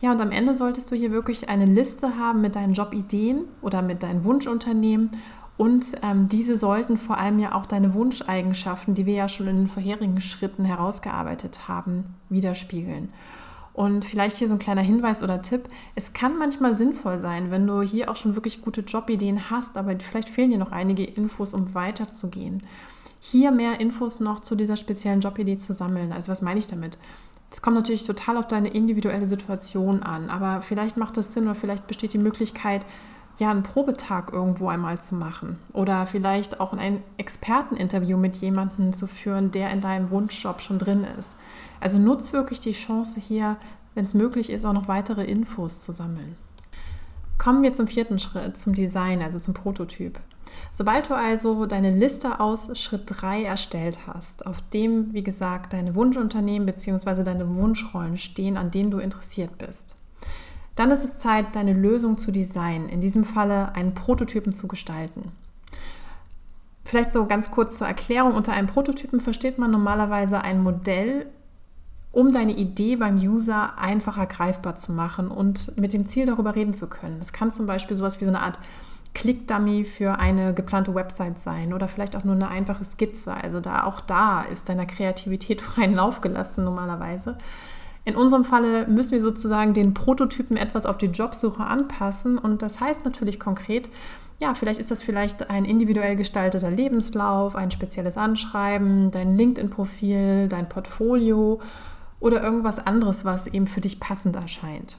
Ja, 0.00 0.12
und 0.12 0.20
am 0.20 0.32
Ende 0.32 0.56
solltest 0.56 0.90
du 0.90 0.96
hier 0.96 1.10
wirklich 1.10 1.48
eine 1.48 1.66
Liste 1.66 2.16
haben 2.16 2.40
mit 2.40 2.56
deinen 2.56 2.72
Jobideen 2.72 3.44
oder 3.60 3.82
mit 3.82 4.02
deinen 4.02 4.24
Wunschunternehmen. 4.24 5.10
Und 5.58 5.84
ähm, 6.02 6.26
diese 6.26 6.56
sollten 6.56 6.96
vor 6.96 7.18
allem 7.18 7.38
ja 7.38 7.54
auch 7.54 7.66
deine 7.66 7.92
Wunscheigenschaften, 7.92 8.94
die 8.94 9.04
wir 9.04 9.12
ja 9.12 9.28
schon 9.28 9.46
in 9.46 9.56
den 9.56 9.68
vorherigen 9.68 10.18
Schritten 10.22 10.64
herausgearbeitet 10.64 11.68
haben, 11.68 12.14
widerspiegeln. 12.30 13.10
Und 13.74 14.06
vielleicht 14.06 14.38
hier 14.38 14.48
so 14.48 14.54
ein 14.54 14.58
kleiner 14.58 14.80
Hinweis 14.80 15.22
oder 15.22 15.42
Tipp. 15.42 15.68
Es 15.94 16.14
kann 16.14 16.38
manchmal 16.38 16.74
sinnvoll 16.74 17.18
sein, 17.18 17.50
wenn 17.50 17.66
du 17.66 17.82
hier 17.82 18.10
auch 18.10 18.16
schon 18.16 18.34
wirklich 18.34 18.62
gute 18.62 18.80
Jobideen 18.80 19.50
hast, 19.50 19.76
aber 19.76 19.94
vielleicht 20.00 20.30
fehlen 20.30 20.50
dir 20.50 20.58
noch 20.58 20.72
einige 20.72 21.04
Infos, 21.04 21.52
um 21.52 21.74
weiterzugehen. 21.74 22.62
Hier 23.20 23.50
mehr 23.52 23.80
Infos 23.80 24.18
noch 24.18 24.40
zu 24.40 24.56
dieser 24.56 24.76
speziellen 24.76 25.20
Jobidee 25.20 25.58
zu 25.58 25.74
sammeln. 25.74 26.10
Also 26.12 26.32
was 26.32 26.40
meine 26.40 26.58
ich 26.58 26.66
damit? 26.66 26.96
Es 27.50 27.62
kommt 27.62 27.76
natürlich 27.76 28.06
total 28.06 28.36
auf 28.36 28.46
deine 28.46 28.68
individuelle 28.68 29.26
Situation 29.26 30.02
an, 30.02 30.30
aber 30.30 30.62
vielleicht 30.62 30.96
macht 30.96 31.16
es 31.18 31.32
Sinn 31.34 31.44
oder 31.44 31.56
vielleicht 31.56 31.88
besteht 31.88 32.12
die 32.12 32.18
Möglichkeit, 32.18 32.86
ja, 33.38 33.50
einen 33.50 33.62
Probetag 33.62 34.32
irgendwo 34.32 34.68
einmal 34.68 35.00
zu 35.00 35.14
machen 35.14 35.58
oder 35.72 36.06
vielleicht 36.06 36.60
auch 36.60 36.72
ein 36.72 37.02
Experteninterview 37.16 38.16
mit 38.16 38.36
jemandem 38.36 38.92
zu 38.92 39.06
führen, 39.06 39.50
der 39.50 39.70
in 39.70 39.80
deinem 39.80 40.10
Wunschjob 40.10 40.60
schon 40.60 40.78
drin 40.78 41.06
ist. 41.18 41.36
Also 41.80 41.98
nutz 41.98 42.32
wirklich 42.32 42.60
die 42.60 42.72
Chance 42.72 43.18
hier, 43.18 43.56
wenn 43.94 44.04
es 44.04 44.14
möglich 44.14 44.50
ist, 44.50 44.64
auch 44.64 44.72
noch 44.72 44.88
weitere 44.88 45.24
Infos 45.24 45.80
zu 45.80 45.92
sammeln. 45.92 46.36
Kommen 47.40 47.62
wir 47.62 47.72
zum 47.72 47.86
vierten 47.86 48.18
Schritt, 48.18 48.58
zum 48.58 48.74
Design, 48.74 49.22
also 49.22 49.38
zum 49.38 49.54
Prototyp. 49.54 50.20
Sobald 50.72 51.08
du 51.08 51.14
also 51.14 51.64
deine 51.64 51.90
Liste 51.90 52.38
aus 52.38 52.78
Schritt 52.78 53.04
3 53.06 53.44
erstellt 53.44 54.00
hast, 54.06 54.44
auf 54.44 54.60
dem, 54.74 55.14
wie 55.14 55.22
gesagt, 55.22 55.72
deine 55.72 55.94
Wunschunternehmen 55.94 56.66
bzw. 56.66 57.24
deine 57.24 57.56
Wunschrollen 57.56 58.18
stehen, 58.18 58.58
an 58.58 58.70
denen 58.70 58.90
du 58.90 58.98
interessiert 58.98 59.56
bist, 59.56 59.96
dann 60.76 60.90
ist 60.90 61.02
es 61.02 61.18
Zeit, 61.18 61.56
deine 61.56 61.72
Lösung 61.72 62.18
zu 62.18 62.30
designen, 62.30 62.90
in 62.90 63.00
diesem 63.00 63.24
Falle 63.24 63.74
einen 63.74 63.94
Prototypen 63.94 64.52
zu 64.52 64.68
gestalten. 64.68 65.32
Vielleicht 66.84 67.14
so 67.14 67.24
ganz 67.24 67.50
kurz 67.50 67.78
zur 67.78 67.86
Erklärung. 67.86 68.34
Unter 68.34 68.52
einem 68.52 68.68
Prototypen 68.68 69.18
versteht 69.18 69.56
man 69.56 69.70
normalerweise 69.70 70.42
ein 70.42 70.62
Modell, 70.62 71.24
um 72.12 72.32
deine 72.32 72.52
Idee 72.52 72.96
beim 72.96 73.18
User 73.18 73.78
einfacher 73.78 74.26
greifbar 74.26 74.76
zu 74.76 74.92
machen 74.92 75.28
und 75.28 75.76
mit 75.78 75.92
dem 75.92 76.06
Ziel 76.06 76.26
darüber 76.26 76.54
reden 76.54 76.74
zu 76.74 76.88
können. 76.88 77.18
Es 77.20 77.32
kann 77.32 77.52
zum 77.52 77.66
Beispiel 77.66 77.96
sowas 77.96 78.20
wie 78.20 78.24
so 78.24 78.30
eine 78.30 78.42
Art 78.42 78.58
Click-Dummy 79.14 79.84
für 79.84 80.18
eine 80.18 80.54
geplante 80.54 80.94
Website 80.94 81.38
sein 81.38 81.72
oder 81.72 81.88
vielleicht 81.88 82.16
auch 82.16 82.24
nur 82.24 82.34
eine 82.34 82.48
einfache 82.48 82.84
Skizze. 82.84 83.34
Also 83.34 83.60
da 83.60 83.84
auch 83.84 84.00
da 84.00 84.42
ist 84.42 84.68
deiner 84.68 84.86
Kreativität 84.86 85.60
freien 85.60 85.94
Lauf 85.94 86.20
gelassen 86.20 86.64
normalerweise. 86.64 87.36
In 88.04 88.16
unserem 88.16 88.44
Falle 88.44 88.86
müssen 88.88 89.12
wir 89.12 89.20
sozusagen 89.20 89.74
den 89.74 89.94
Prototypen 89.94 90.56
etwas 90.56 90.86
auf 90.86 90.98
die 90.98 91.06
Jobsuche 91.06 91.62
anpassen 91.62 92.38
und 92.38 92.62
das 92.62 92.80
heißt 92.80 93.04
natürlich 93.04 93.38
konkret, 93.38 93.88
ja, 94.40 94.54
vielleicht 94.54 94.80
ist 94.80 94.90
das 94.90 95.02
vielleicht 95.02 95.50
ein 95.50 95.66
individuell 95.66 96.16
gestalteter 96.16 96.70
Lebenslauf, 96.70 97.54
ein 97.54 97.70
spezielles 97.70 98.16
Anschreiben, 98.16 99.10
dein 99.10 99.36
LinkedIn-Profil, 99.36 100.48
dein 100.48 100.66
Portfolio 100.66 101.60
oder 102.20 102.42
irgendwas 102.42 102.78
anderes, 102.78 103.24
was 103.24 103.46
eben 103.46 103.66
für 103.66 103.80
dich 103.80 103.98
passend 103.98 104.36
erscheint. 104.36 104.98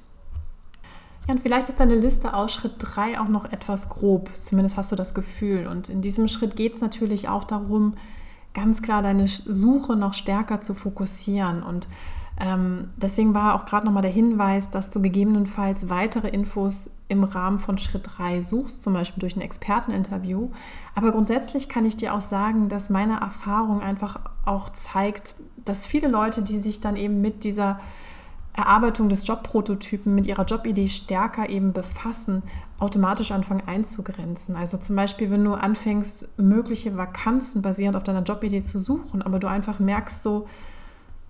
Ja, 1.28 1.36
und 1.36 1.40
vielleicht 1.40 1.70
ist 1.70 1.80
deine 1.80 1.96
Liste 1.96 2.34
aus 2.34 2.52
Schritt 2.52 2.74
3 2.80 3.20
auch 3.20 3.28
noch 3.28 3.46
etwas 3.46 3.90
grob, 3.90 4.32
zumindest 4.34 4.76
hast 4.76 4.92
du 4.92 4.96
das 4.96 5.14
Gefühl. 5.14 5.68
Und 5.68 5.88
in 5.88 6.02
diesem 6.02 6.28
Schritt 6.28 6.56
geht 6.56 6.76
es 6.76 6.82
natürlich 6.82 7.30
auch 7.30 7.44
darum, 7.44 7.94
ganz 8.54 8.82
klar 8.82 9.02
deine 9.02 9.28
Suche 9.28 9.96
noch 9.96 10.16
stärker 10.16 10.62
zu 10.62 10.74
fokussieren. 10.74 11.62
Und 11.62 11.88
ähm, 12.40 12.90
deswegen 12.98 13.36
war 13.36 13.54
auch 13.54 13.66
gerade 13.66 13.86
nochmal 13.86 14.02
der 14.02 14.12
Hinweis, 14.12 14.72
dass 14.72 14.90
du 14.90 15.00
gegebenenfalls 15.00 15.90
weitere 15.90 16.30
Infos 16.30 16.90
im 17.08 17.24
Rahmen 17.24 17.60
von 17.60 17.78
Schritt 17.78 18.10
3 18.18 18.42
suchst, 18.42 18.82
zum 18.82 18.94
Beispiel 18.94 19.22
durch 19.22 19.36
ein 19.36 19.42
Experteninterview. 19.42 20.50
Aber 20.96 21.12
grundsätzlich 21.12 21.70
kann 21.70 21.86
ich 21.86 21.98
dir 21.98 22.16
auch 22.16 22.22
sagen, 22.22 22.68
dass 22.68 22.90
meine 22.90 23.20
Erfahrung 23.20 23.82
einfach 23.82 24.20
auch 24.44 24.70
zeigt, 24.70 25.36
dass 25.66 25.86
viele 25.86 26.08
Leute, 26.08 26.42
die 26.42 26.60
sich 26.60 26.82
dann 26.82 26.96
eben 26.96 27.22
mit 27.22 27.44
dieser 27.44 27.80
Erarbeitung 28.54 29.08
des 29.08 29.26
Jobprototypen 29.26 30.14
mit 30.14 30.28
ihrer 30.28 30.44
Jobidee 30.44 30.88
stärker 30.88 31.50
eben 31.50 31.72
befassen, 31.72 32.44
automatisch 32.80 33.32
anfangen 33.32 33.64
einzugrenzen. 33.66 34.56
Also 34.56 34.78
zum 34.78 34.96
Beispiel, 34.96 35.32
wenn 35.32 35.46
du 35.46 35.54
anfängst, 35.54 36.28
mögliche 36.38 36.98
Vakanzen 36.98 37.62
basierend 37.62 37.96
auf 37.96 38.04
deiner 38.04 38.24
Jobidee 38.24 38.64
zu 38.64 38.80
suchen, 38.80 39.22
aber 39.22 39.40
du 39.40 39.48
einfach 39.48 39.80
merkst 39.80 40.24
so, 40.24 40.48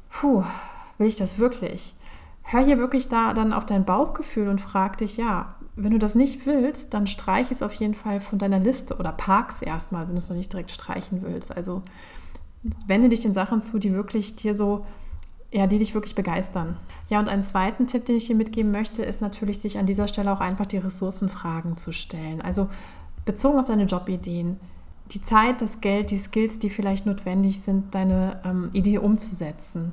puh, 0.09 0.43
will 0.97 1.07
ich 1.07 1.17
das 1.17 1.37
wirklich? 1.37 1.93
Hör 2.43 2.65
hier 2.65 2.79
wirklich 2.79 3.07
da 3.07 3.33
dann 3.33 3.53
auf 3.53 3.65
dein 3.65 3.85
Bauchgefühl 3.85 4.47
und 4.47 4.59
frag 4.59 4.97
dich, 4.97 5.17
ja, 5.17 5.55
wenn 5.75 5.91
du 5.91 5.99
das 5.99 6.15
nicht 6.15 6.45
willst, 6.45 6.93
dann 6.93 7.07
streich 7.07 7.51
es 7.51 7.61
auf 7.61 7.73
jeden 7.73 7.93
Fall 7.93 8.19
von 8.19 8.39
deiner 8.39 8.59
Liste 8.59 8.97
oder 8.97 9.11
park 9.11 9.51
es 9.51 9.61
erstmal, 9.61 10.07
wenn 10.07 10.15
du 10.15 10.17
es 10.17 10.29
noch 10.29 10.35
nicht 10.35 10.51
direkt 10.51 10.71
streichen 10.71 11.21
willst. 11.21 11.55
Also 11.55 11.81
wende 12.87 13.09
dich 13.09 13.21
den 13.21 13.33
Sachen 13.33 13.61
zu, 13.61 13.79
die 13.79 13.93
wirklich 13.93 14.35
dir 14.35 14.55
so 14.55 14.85
ja, 15.51 15.67
die 15.67 15.77
dich 15.77 15.93
wirklich 15.93 16.15
begeistern. 16.15 16.77
Ja, 17.09 17.19
und 17.19 17.27
einen 17.27 17.43
zweiten 17.43 17.85
Tipp, 17.85 18.05
den 18.05 18.15
ich 18.15 18.27
hier 18.27 18.35
mitgeben 18.35 18.71
möchte, 18.71 19.03
ist 19.03 19.21
natürlich, 19.21 19.59
sich 19.59 19.77
an 19.77 19.85
dieser 19.85 20.07
Stelle 20.07 20.31
auch 20.31 20.39
einfach 20.39 20.65
die 20.65 20.77
Ressourcenfragen 20.77 21.77
zu 21.77 21.91
stellen. 21.91 22.41
Also 22.41 22.69
bezogen 23.25 23.59
auf 23.59 23.65
deine 23.65 23.83
Jobideen, 23.83 24.57
die 25.11 25.21
Zeit, 25.21 25.61
das 25.61 25.81
Geld, 25.81 26.09
die 26.11 26.17
Skills, 26.17 26.57
die 26.57 26.69
vielleicht 26.69 27.05
notwendig 27.05 27.59
sind, 27.59 27.93
deine 27.93 28.39
ähm, 28.45 28.69
Idee 28.71 28.99
umzusetzen. 28.99 29.91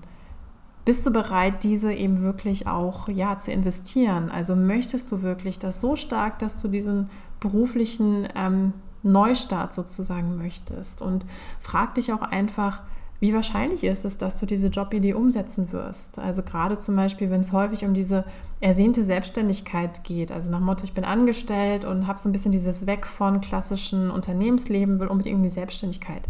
Bist 0.85 1.05
du 1.05 1.11
bereit, 1.11 1.65
diese 1.65 1.93
eben 1.93 2.21
wirklich 2.21 2.69
auch 2.69 3.09
ja, 3.09 3.37
zu 3.37 3.51
investieren? 3.51 4.31
Also 4.31 4.55
möchtest 4.55 5.11
du 5.11 5.23
wirklich 5.23 5.59
das 5.59 5.81
so 5.81 5.97
stark, 5.97 6.39
dass 6.39 6.63
du 6.63 6.69
diesen 6.69 7.11
beruflichen 7.41 8.29
ähm, 8.37 8.73
Neustart 9.03 9.75
sozusagen 9.75 10.37
möchtest? 10.37 11.03
Und 11.03 11.25
frag 11.61 11.95
dich 11.95 12.13
auch 12.13 12.23
einfach, 12.23 12.83
wie 13.21 13.35
wahrscheinlich 13.35 13.83
ist 13.83 14.05
es, 14.05 14.17
dass 14.17 14.39
du 14.39 14.47
diese 14.47 14.69
Jobidee 14.69 15.15
umsetzen 15.15 15.73
wirst? 15.73 16.19
Also 16.19 16.43
gerade 16.43 16.79
zum 16.79 16.95
Beispiel, 16.95 17.31
wenn 17.31 17.41
es 17.41 17.53
häufig 17.53 17.85
um 17.85 17.93
diese 17.93 18.25
ersehnte 18.61 19.03
Selbstständigkeit 19.03 20.05
geht, 20.05 20.31
also 20.31 20.51
nach 20.51 20.61
Motto, 20.61 20.85
ich 20.85 20.93
bin 20.93 21.05
angestellt 21.05 21.85
und 21.85 22.07
habe 22.07 22.21
so 22.21 22.29
ein 22.29 22.33
bisschen 22.33 22.53
dieses 22.53 22.87
Weg 22.87 23.07
von 23.07 23.41
klassischen 23.41 24.11
Unternehmensleben, 24.11 25.01
will 25.01 25.09
unbedingt 25.09 25.37
in 25.37 25.43
die 25.43 25.49
Selbstständigkeit. 25.49 26.23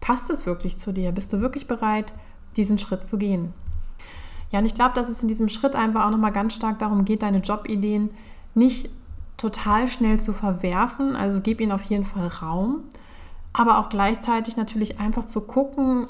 Passt 0.00 0.28
es 0.30 0.44
wirklich 0.44 0.78
zu 0.78 0.90
dir? 0.92 1.12
Bist 1.12 1.32
du 1.32 1.40
wirklich 1.40 1.68
bereit, 1.68 2.12
diesen 2.56 2.78
Schritt 2.78 3.04
zu 3.04 3.16
gehen? 3.16 3.54
Ja, 4.50 4.58
und 4.58 4.66
ich 4.66 4.74
glaube, 4.74 4.94
dass 4.96 5.08
es 5.08 5.22
in 5.22 5.28
diesem 5.28 5.48
Schritt 5.48 5.76
einfach 5.76 6.04
auch 6.04 6.10
nochmal 6.10 6.32
ganz 6.32 6.54
stark 6.54 6.80
darum 6.80 7.04
geht, 7.04 7.22
deine 7.22 7.38
Jobideen 7.38 8.10
nicht 8.54 8.90
total 9.42 9.88
schnell 9.88 10.18
zu 10.18 10.32
verwerfen. 10.32 11.16
Also 11.16 11.40
gib 11.40 11.60
ihnen 11.60 11.72
auf 11.72 11.82
jeden 11.82 12.04
Fall 12.04 12.28
Raum 12.28 12.84
aber 13.52 13.78
auch 13.78 13.88
gleichzeitig 13.88 14.56
natürlich 14.56 14.98
einfach 14.98 15.24
zu 15.24 15.42
gucken 15.42 16.06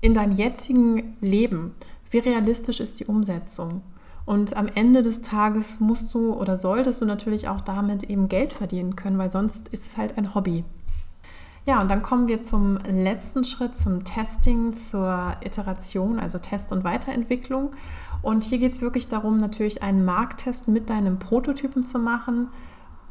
in 0.00 0.14
deinem 0.14 0.32
jetzigen 0.32 1.16
Leben, 1.20 1.74
wie 2.10 2.18
realistisch 2.18 2.80
ist 2.80 3.00
die 3.00 3.06
Umsetzung. 3.06 3.82
Und 4.26 4.56
am 4.56 4.68
Ende 4.68 5.02
des 5.02 5.22
Tages 5.22 5.80
musst 5.80 6.14
du 6.14 6.32
oder 6.32 6.56
solltest 6.56 7.00
du 7.00 7.04
natürlich 7.04 7.48
auch 7.48 7.60
damit 7.60 8.04
eben 8.04 8.28
Geld 8.28 8.52
verdienen 8.52 8.96
können, 8.96 9.18
weil 9.18 9.30
sonst 9.30 9.68
ist 9.68 9.86
es 9.86 9.96
halt 9.96 10.16
ein 10.16 10.34
Hobby. 10.34 10.64
Ja, 11.66 11.80
und 11.80 11.90
dann 11.90 12.02
kommen 12.02 12.28
wir 12.28 12.42
zum 12.42 12.78
letzten 12.86 13.44
Schritt, 13.44 13.74
zum 13.74 14.04
Testing, 14.04 14.74
zur 14.74 15.34
Iteration, 15.42 16.18
also 16.18 16.38
Test- 16.38 16.72
und 16.72 16.84
Weiterentwicklung. 16.84 17.70
Und 18.24 18.42
hier 18.42 18.56
geht 18.56 18.72
es 18.72 18.80
wirklich 18.80 19.06
darum, 19.08 19.36
natürlich 19.36 19.82
einen 19.82 20.02
Markttest 20.02 20.66
mit 20.66 20.88
deinem 20.88 21.18
Prototypen 21.18 21.86
zu 21.86 21.98
machen, 21.98 22.48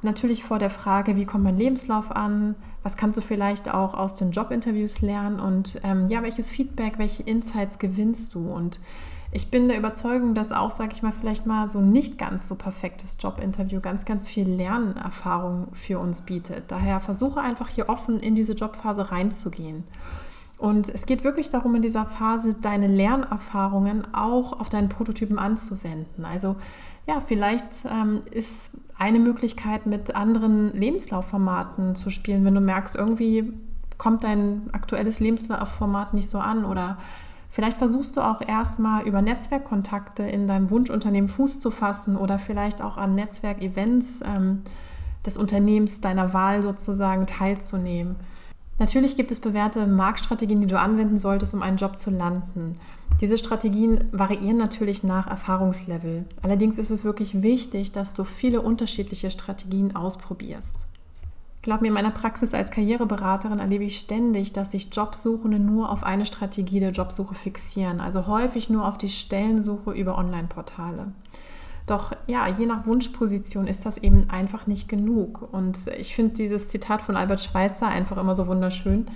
natürlich 0.01 0.43
vor 0.43 0.57
der 0.57 0.71
Frage, 0.71 1.15
wie 1.15 1.25
kommt 1.25 1.43
mein 1.43 1.55
Lebenslauf 1.55 2.11
an, 2.11 2.55
was 2.81 2.97
kannst 2.97 3.19
du 3.19 3.21
vielleicht 3.21 3.71
auch 3.71 3.93
aus 3.93 4.15
den 4.15 4.31
Jobinterviews 4.31 5.01
lernen 5.01 5.39
und 5.39 5.79
ähm, 5.83 6.07
ja, 6.09 6.23
welches 6.23 6.49
Feedback, 6.49 6.97
welche 6.97 7.21
Insights 7.21 7.77
gewinnst 7.77 8.33
du? 8.33 8.51
Und 8.51 8.79
ich 9.31 9.51
bin 9.51 9.67
der 9.67 9.77
Überzeugung, 9.77 10.33
dass 10.33 10.51
auch, 10.51 10.71
sage 10.71 10.93
ich 10.93 11.03
mal, 11.03 11.11
vielleicht 11.11 11.45
mal 11.45 11.69
so 11.69 11.79
nicht 11.79 12.17
ganz 12.17 12.47
so 12.47 12.55
perfektes 12.55 13.15
Jobinterview 13.19 13.81
ganz, 13.81 14.05
ganz 14.05 14.27
viel 14.27 14.49
Lernerfahrung 14.49 15.67
für 15.73 15.99
uns 15.99 16.21
bietet. 16.21 16.63
Daher 16.69 16.99
versuche 16.99 17.39
einfach 17.39 17.69
hier 17.69 17.87
offen 17.87 18.19
in 18.19 18.33
diese 18.33 18.53
Jobphase 18.53 19.11
reinzugehen. 19.11 19.83
Und 20.63 20.87
es 20.87 21.05
geht 21.05 21.25
wirklich 21.25 21.49
darum, 21.49 21.75
in 21.75 21.81
dieser 21.81 22.05
Phase 22.05 22.53
deine 22.53 22.87
Lernerfahrungen 22.87 24.07
auch 24.13 24.61
auf 24.61 24.69
deinen 24.69 24.87
Prototypen 24.87 25.37
anzuwenden. 25.37 26.23
Also 26.23 26.55
ja, 27.05 27.19
vielleicht 27.19 27.83
ähm, 27.83 28.21
ist 28.31 28.77
eine 28.97 29.19
Möglichkeit, 29.19 29.87
mit 29.87 30.15
anderen 30.15 30.73
Lebenslaufformaten 30.73 31.95
zu 31.95 32.09
spielen, 32.09 32.45
wenn 32.45 32.55
du 32.55 32.61
merkst, 32.61 32.95
irgendwie 32.95 33.51
kommt 33.97 34.23
dein 34.23 34.69
aktuelles 34.71 35.19
Lebenslaufformat 35.19 36.13
nicht 36.13 36.29
so 36.29 36.39
an 36.39 36.63
oder 36.63 36.97
Vielleicht 37.49 37.77
versuchst 37.77 38.17
du 38.17 38.21
auch 38.21 38.41
erstmal 38.41 39.03
über 39.03 39.21
Netzwerkkontakte 39.21 40.23
in 40.23 40.47
deinem 40.47 40.71
Wunschunternehmen 40.71 41.29
Fuß 41.29 41.59
zu 41.59 41.69
fassen 41.69 42.15
oder 42.17 42.39
vielleicht 42.39 42.81
auch 42.81 42.97
an 42.97 43.13
Netzwerkevents 43.13 44.21
ähm, 44.25 44.63
des 45.23 45.37
Unternehmens 45.37 46.01
deiner 46.01 46.33
Wahl 46.33 46.63
sozusagen 46.63 47.27
teilzunehmen. 47.27 48.15
Natürlich 48.79 49.15
gibt 49.15 49.31
es 49.31 49.39
bewährte 49.39 49.85
Marktstrategien, 49.87 50.61
die 50.61 50.67
du 50.67 50.79
anwenden 50.79 51.17
solltest, 51.17 51.53
um 51.53 51.61
einen 51.61 51.77
Job 51.77 51.99
zu 51.99 52.09
landen. 52.09 52.79
Diese 53.21 53.37
Strategien 53.37 54.05
variieren 54.11 54.57
natürlich 54.57 55.03
nach 55.03 55.27
Erfahrungslevel. 55.27 56.25
Allerdings 56.41 56.77
ist 56.77 56.89
es 56.89 57.03
wirklich 57.03 57.41
wichtig, 57.41 57.91
dass 57.91 58.13
du 58.13 58.23
viele 58.23 58.61
unterschiedliche 58.61 59.29
Strategien 59.29 59.95
ausprobierst. 59.95 60.87
Glaub 61.61 61.81
mir, 61.81 61.87
in 61.87 61.93
meiner 61.93 62.11
Praxis 62.11 62.53
als 62.53 62.71
Karriereberaterin 62.71 63.59
erlebe 63.59 63.85
ich 63.85 63.97
ständig, 63.97 64.51
dass 64.51 64.71
sich 64.71 64.89
Jobsuchende 64.91 65.59
nur 65.59 65.89
auf 65.89 66.03
eine 66.03 66.25
Strategie 66.25 66.81
der 66.81 66.91
Jobsuche 66.91 67.35
fixieren, 67.35 68.01
also 68.01 68.27
häufig 68.27 68.69
nur 68.69 68.85
auf 68.85 68.97
die 68.97 69.07
Stellensuche 69.07 69.91
über 69.91 70.17
Online-Portale. 70.17 71.13
Doch 71.85 72.13
ja, 72.27 72.47
je 72.47 72.65
nach 72.65 72.85
Wunschposition 72.85 73.67
ist 73.67 73.85
das 73.85 73.97
eben 73.97 74.29
einfach 74.29 74.67
nicht 74.67 74.87
genug. 74.87 75.49
Und 75.51 75.87
ich 75.97 76.15
finde 76.15 76.33
dieses 76.33 76.69
Zitat 76.69 77.01
von 77.01 77.17
Albert 77.17 77.41
Schweitzer 77.41 77.87
einfach 77.87 78.17
immer 78.17 78.35
so 78.35 78.47
wunderschön. 78.47 79.07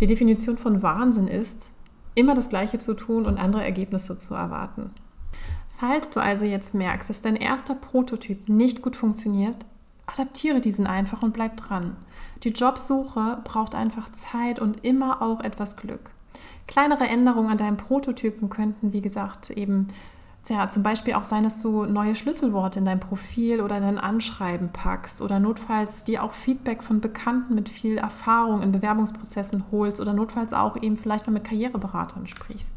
Die 0.00 0.06
Definition 0.06 0.58
von 0.58 0.82
Wahnsinn 0.82 1.28
ist, 1.28 1.70
immer 2.14 2.34
das 2.34 2.50
Gleiche 2.50 2.78
zu 2.78 2.94
tun 2.94 3.24
und 3.24 3.38
andere 3.38 3.64
Ergebnisse 3.64 4.18
zu 4.18 4.34
erwarten. 4.34 4.90
Falls 5.78 6.10
du 6.10 6.20
also 6.20 6.44
jetzt 6.44 6.74
merkst, 6.74 7.08
dass 7.08 7.22
dein 7.22 7.36
erster 7.36 7.74
Prototyp 7.74 8.48
nicht 8.48 8.82
gut 8.82 8.94
funktioniert, 8.94 9.56
adaptiere 10.06 10.60
diesen 10.60 10.86
einfach 10.86 11.22
und 11.22 11.32
bleib 11.32 11.56
dran. 11.56 11.96
Die 12.44 12.50
Jobsuche 12.50 13.38
braucht 13.44 13.74
einfach 13.74 14.12
Zeit 14.12 14.58
und 14.58 14.84
immer 14.84 15.22
auch 15.22 15.40
etwas 15.40 15.76
Glück. 15.76 16.10
Kleinere 16.66 17.04
Änderungen 17.04 17.50
an 17.50 17.58
deinem 17.58 17.76
Prototypen 17.76 18.50
könnten, 18.50 18.92
wie 18.92 19.00
gesagt, 19.00 19.50
eben 19.50 19.88
ja, 20.48 20.68
zum 20.68 20.82
Beispiel 20.82 21.14
auch 21.14 21.24
sein, 21.24 21.44
dass 21.44 21.62
du 21.62 21.84
neue 21.84 22.16
Schlüsselworte 22.16 22.80
in 22.80 22.84
dein 22.84 22.98
Profil 22.98 23.60
oder 23.60 23.76
in 23.76 23.82
dein 23.82 23.98
Anschreiben 23.98 24.70
packst 24.72 25.22
oder 25.22 25.38
notfalls 25.38 26.02
dir 26.02 26.24
auch 26.24 26.34
Feedback 26.34 26.82
von 26.82 27.00
Bekannten 27.00 27.54
mit 27.54 27.68
viel 27.68 27.96
Erfahrung 27.96 28.60
in 28.60 28.72
Bewerbungsprozessen 28.72 29.64
holst 29.70 30.00
oder 30.00 30.12
notfalls 30.12 30.52
auch 30.52 30.76
eben 30.82 30.96
vielleicht 30.96 31.26
mal 31.26 31.32
mit 31.32 31.44
Karriereberatern 31.44 32.26
sprichst. 32.26 32.74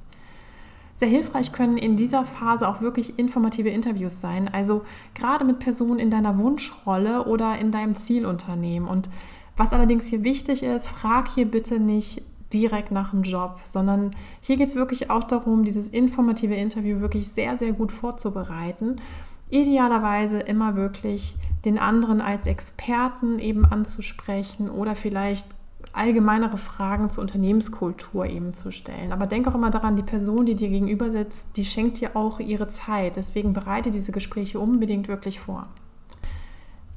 Sehr 0.96 1.10
hilfreich 1.10 1.52
können 1.52 1.78
in 1.78 1.98
dieser 1.98 2.24
Phase 2.24 2.70
auch 2.70 2.82
wirklich 2.82 3.20
informative 3.20 3.70
Interviews 3.70 4.22
sein, 4.22 4.48
also 4.48 4.86
gerade 5.14 5.44
mit 5.44 5.60
Personen 5.60 6.00
in 6.00 6.10
deiner 6.10 6.38
Wunschrolle 6.38 7.26
oder 7.26 7.58
in 7.58 7.72
deinem 7.72 7.96
Zielunternehmen. 7.96 8.88
Und 8.88 9.10
was 9.58 9.74
allerdings 9.74 10.06
hier 10.06 10.24
wichtig 10.24 10.64
ist, 10.64 10.88
frag 10.88 11.28
hier 11.30 11.46
bitte 11.46 11.80
nicht 11.80 12.22
direkt 12.54 12.92
nach 12.92 13.12
dem 13.12 13.24
Job, 13.24 13.60
sondern 13.66 14.16
hier 14.42 14.58
geht 14.58 14.70
es 14.70 14.76
wirklich 14.76 15.10
auch 15.10 15.24
darum, 15.24 15.64
dieses 15.64 15.88
informative 15.88 16.56
Interview 16.56 17.00
wirklich 17.00 17.28
sehr, 17.30 17.58
sehr 17.58 17.74
gut 17.74 17.92
vorzubereiten. 17.92 19.02
Idealerweise 19.50 20.40
immer 20.40 20.76
wirklich 20.76 21.36
den 21.66 21.78
anderen 21.78 22.22
als 22.22 22.46
Experten 22.46 23.40
eben 23.40 23.66
anzusprechen 23.66 24.70
oder 24.70 24.96
vielleicht 24.96 25.48
allgemeinere 25.94 26.58
Fragen 26.58 27.10
zur 27.10 27.22
Unternehmenskultur 27.22 28.26
eben 28.26 28.54
zu 28.54 28.72
stellen. 28.72 29.12
Aber 29.12 29.28
denk 29.28 29.48
auch 29.48 29.56
immer 29.56 29.72
daran, 29.72 29.96
die 29.96 30.04
Person, 30.04 30.46
die 30.46 30.56
dir 30.56 30.70
gegenüber 30.70 31.10
sitzt, 31.10 31.48
die 31.56 31.64
schenkt 31.64 32.02
dir 32.02 32.16
auch 32.16 32.40
ihre 32.40 32.68
Zeit. 32.68 33.16
Deswegen 33.16 33.54
bereite 33.54 33.92
diese 33.92 34.12
Gespräche 34.12 34.60
unbedingt 34.60 35.08
wirklich 35.08 35.40
vor. 35.40 35.68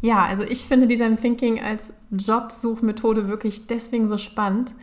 Ja, 0.00 0.24
also 0.24 0.44
ich 0.44 0.64
finde 0.64 0.86
Design 0.86 1.20
Thinking 1.20 1.60
als 1.60 1.94
Jobsuchmethode 2.10 3.28
wirklich 3.28 3.66
deswegen 3.66 4.08
so 4.08 4.16
spannend. 4.16 4.74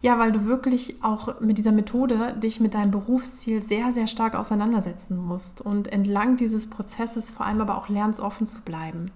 Ja, 0.00 0.18
weil 0.18 0.30
du 0.30 0.44
wirklich 0.44 1.02
auch 1.02 1.40
mit 1.40 1.58
dieser 1.58 1.72
Methode 1.72 2.34
dich 2.40 2.60
mit 2.60 2.74
deinem 2.74 2.92
Berufsziel 2.92 3.62
sehr, 3.62 3.90
sehr 3.90 4.06
stark 4.06 4.36
auseinandersetzen 4.36 5.16
musst 5.16 5.60
und 5.60 5.88
entlang 5.92 6.36
dieses 6.36 6.70
Prozesses 6.70 7.30
vor 7.30 7.46
allem 7.46 7.60
aber 7.60 7.76
auch 7.76 7.88
lernst, 7.88 8.20
offen 8.20 8.46
zu 8.46 8.60
bleiben. 8.60 9.10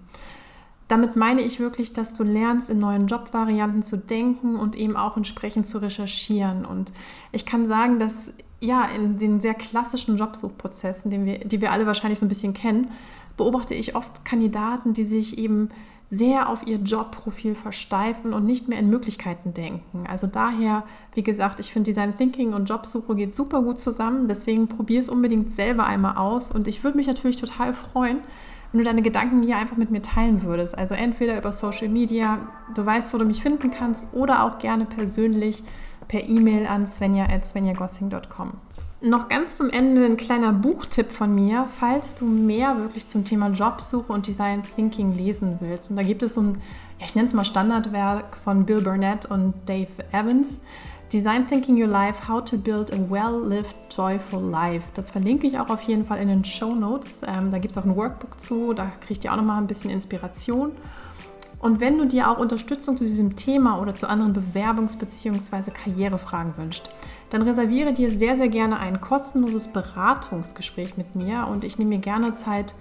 Damit 0.88 1.14
meine 1.14 1.40
ich 1.40 1.60
wirklich, 1.60 1.92
dass 1.92 2.14
du 2.14 2.24
lernst, 2.24 2.68
in 2.68 2.80
neuen 2.80 3.06
Jobvarianten 3.06 3.84
zu 3.84 3.96
denken 3.96 4.56
und 4.56 4.74
eben 4.74 4.96
auch 4.96 5.16
entsprechend 5.16 5.66
zu 5.66 5.78
recherchieren. 5.78 6.64
Und 6.64 6.92
ich 7.30 7.46
kann 7.46 7.68
sagen, 7.68 8.00
dass 8.00 8.32
ja, 8.60 8.84
in 8.84 9.18
den 9.18 9.40
sehr 9.40 9.54
klassischen 9.54 10.18
Jobsuchprozessen, 10.18 11.10
den 11.10 11.24
wir, 11.24 11.38
die 11.38 11.60
wir 11.60 11.72
alle 11.72 11.86
wahrscheinlich 11.86 12.18
so 12.18 12.26
ein 12.26 12.28
bisschen 12.28 12.54
kennen, 12.54 12.90
beobachte 13.36 13.74
ich 13.74 13.96
oft 13.96 14.24
Kandidaten, 14.24 14.92
die 14.92 15.04
sich 15.04 15.38
eben 15.38 15.70
sehr 16.14 16.50
auf 16.50 16.66
ihr 16.66 16.76
Jobprofil 16.76 17.54
versteifen 17.54 18.34
und 18.34 18.44
nicht 18.44 18.68
mehr 18.68 18.78
in 18.78 18.90
Möglichkeiten 18.90 19.54
denken. 19.54 20.04
Also 20.06 20.26
daher, 20.26 20.84
wie 21.14 21.22
gesagt, 21.22 21.58
ich 21.58 21.72
finde 21.72 21.90
Design 21.90 22.14
Thinking 22.14 22.52
und 22.52 22.68
Jobsuche 22.68 23.16
geht 23.16 23.34
super 23.34 23.62
gut 23.62 23.80
zusammen. 23.80 24.28
Deswegen 24.28 24.68
probier 24.68 25.00
es 25.00 25.08
unbedingt 25.08 25.50
selber 25.50 25.86
einmal 25.86 26.18
aus. 26.18 26.50
Und 26.50 26.68
ich 26.68 26.84
würde 26.84 26.98
mich 26.98 27.06
natürlich 27.06 27.36
total 27.36 27.72
freuen, 27.72 28.18
wenn 28.72 28.78
du 28.80 28.84
deine 28.84 29.00
Gedanken 29.00 29.42
hier 29.42 29.56
einfach 29.56 29.78
mit 29.78 29.90
mir 29.90 30.02
teilen 30.02 30.42
würdest. 30.42 30.76
Also 30.76 30.94
entweder 30.94 31.38
über 31.38 31.50
Social 31.50 31.88
Media, 31.88 32.40
du 32.74 32.84
weißt, 32.84 33.14
wo 33.14 33.18
du 33.18 33.24
mich 33.24 33.42
finden 33.42 33.70
kannst, 33.70 34.12
oder 34.12 34.44
auch 34.44 34.58
gerne 34.58 34.84
persönlich 34.84 35.64
per 36.08 36.28
E-Mail 36.28 36.66
an 36.66 36.86
svenja.svenjagossing.com. 36.86 38.52
Noch 39.04 39.28
ganz 39.28 39.56
zum 39.56 39.68
Ende 39.68 40.04
ein 40.04 40.16
kleiner 40.16 40.52
Buchtipp 40.52 41.10
von 41.10 41.34
mir, 41.34 41.66
falls 41.66 42.14
du 42.14 42.24
mehr 42.24 42.78
wirklich 42.78 43.08
zum 43.08 43.24
Thema 43.24 43.48
Jobsuche 43.48 44.12
und 44.12 44.28
Design 44.28 44.62
Thinking 44.62 45.16
lesen 45.16 45.56
willst. 45.58 45.90
Und 45.90 45.96
da 45.96 46.04
gibt 46.04 46.22
es 46.22 46.34
so 46.34 46.42
ein, 46.42 46.62
ja, 47.00 47.06
ich 47.06 47.16
nenne 47.16 47.26
es 47.26 47.34
mal 47.34 47.44
Standardwerk 47.44 48.36
von 48.36 48.64
Bill 48.64 48.80
Burnett 48.80 49.26
und 49.26 49.54
Dave 49.66 49.88
Evans. 50.12 50.60
Design 51.12 51.48
Thinking 51.48 51.82
Your 51.82 51.88
Life, 51.88 52.28
How 52.28 52.44
to 52.44 52.56
Build 52.56 52.92
a 52.92 52.96
Well-Lived 52.96 53.74
Joyful 53.90 54.40
Life. 54.40 54.86
Das 54.94 55.10
verlinke 55.10 55.48
ich 55.48 55.58
auch 55.58 55.68
auf 55.68 55.82
jeden 55.82 56.06
Fall 56.06 56.20
in 56.20 56.28
den 56.28 56.44
Show 56.44 56.72
Notes. 56.72 57.22
Ähm, 57.26 57.50
da 57.50 57.58
gibt 57.58 57.72
es 57.72 57.78
auch 57.78 57.84
ein 57.84 57.96
Workbook 57.96 58.38
zu, 58.38 58.72
da 58.72 58.92
kriegt 59.00 59.24
ihr 59.24 59.32
auch 59.32 59.36
nochmal 59.36 59.60
ein 59.60 59.66
bisschen 59.66 59.90
Inspiration. 59.90 60.70
Und 61.58 61.80
wenn 61.80 61.98
du 61.98 62.06
dir 62.06 62.30
auch 62.30 62.38
Unterstützung 62.38 62.96
zu 62.96 63.04
diesem 63.04 63.36
Thema 63.36 63.80
oder 63.80 63.94
zu 63.94 64.08
anderen 64.08 64.32
Bewerbungs- 64.32 64.96
bzw. 64.96 65.70
Karrierefragen 65.70 66.56
wünschst, 66.56 66.90
dann 67.32 67.42
reserviere 67.42 67.94
dir 67.94 68.10
sehr, 68.10 68.36
sehr 68.36 68.48
gerne 68.48 68.78
ein 68.78 69.00
kostenloses 69.00 69.68
Beratungsgespräch 69.68 70.98
mit 70.98 71.16
mir 71.16 71.48
und 71.50 71.64
ich 71.64 71.78
nehme 71.78 71.90
mir 71.90 71.98
gerne 71.98 72.32
Zeit, 72.32 72.74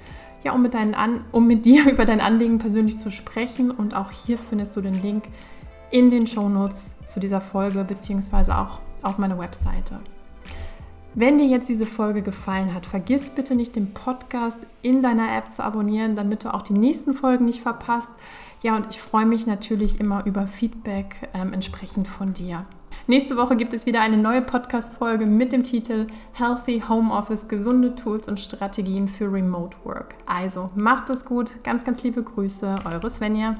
ja, 0.43 0.51
um 0.51 0.61
mit, 0.61 0.73
deinen 0.73 0.93
An 0.93 1.23
um 1.31 1.47
mit 1.47 1.65
dir 1.65 1.89
über 1.89 2.03
dein 2.03 2.19
Anliegen 2.19 2.57
persönlich 2.57 2.99
zu 2.99 3.11
sprechen. 3.11 3.71
Und 3.71 3.95
auch 3.95 4.11
hier 4.11 4.37
findest 4.37 4.75
du 4.75 4.81
den 4.81 5.01
Link 5.01 5.23
in 5.89 6.09
den 6.09 6.27
Shownotes 6.27 6.95
zu 7.07 7.21
dieser 7.21 7.39
Folge 7.39 7.85
beziehungsweise 7.85 8.57
auch 8.57 8.79
auf 9.03 9.17
meiner 9.17 9.39
Webseite. 9.39 9.99
Wenn 11.13 11.37
dir 11.37 11.47
jetzt 11.47 11.69
diese 11.69 11.85
Folge 11.85 12.21
gefallen 12.21 12.73
hat, 12.73 12.85
vergiss 12.85 13.29
bitte 13.29 13.55
nicht, 13.55 13.75
den 13.75 13.93
Podcast 13.93 14.59
in 14.81 15.01
deiner 15.01 15.35
App 15.37 15.53
zu 15.53 15.63
abonnieren, 15.63 16.15
damit 16.15 16.43
du 16.43 16.53
auch 16.53 16.61
die 16.61 16.73
nächsten 16.73 17.13
Folgen 17.13 17.45
nicht 17.45 17.61
verpasst. 17.61 18.11
Ja, 18.63 18.75
und 18.75 18.87
ich 18.89 18.99
freue 18.99 19.25
mich 19.25 19.47
natürlich 19.47 19.99
immer 19.99 20.25
über 20.25 20.47
Feedback 20.47 21.29
ähm, 21.33 21.53
entsprechend 21.53 22.07
von 22.07 22.33
dir. 22.33 22.65
Nächste 23.11 23.35
Woche 23.35 23.57
gibt 23.57 23.73
es 23.73 23.85
wieder 23.85 23.99
eine 23.99 24.15
neue 24.15 24.41
Podcast-Folge 24.41 25.25
mit 25.25 25.51
dem 25.51 25.65
Titel 25.65 26.07
Healthy 26.31 26.81
Home 26.87 27.13
Office: 27.13 27.49
Gesunde 27.49 27.93
Tools 27.93 28.29
und 28.29 28.39
Strategien 28.39 29.09
für 29.09 29.29
Remote 29.29 29.75
Work. 29.83 30.15
Also 30.25 30.69
macht 30.75 31.09
es 31.09 31.25
gut, 31.25 31.61
ganz, 31.65 31.83
ganz 31.83 32.03
liebe 32.03 32.23
Grüße, 32.23 32.73
eure 32.85 33.11
Svenja. 33.11 33.57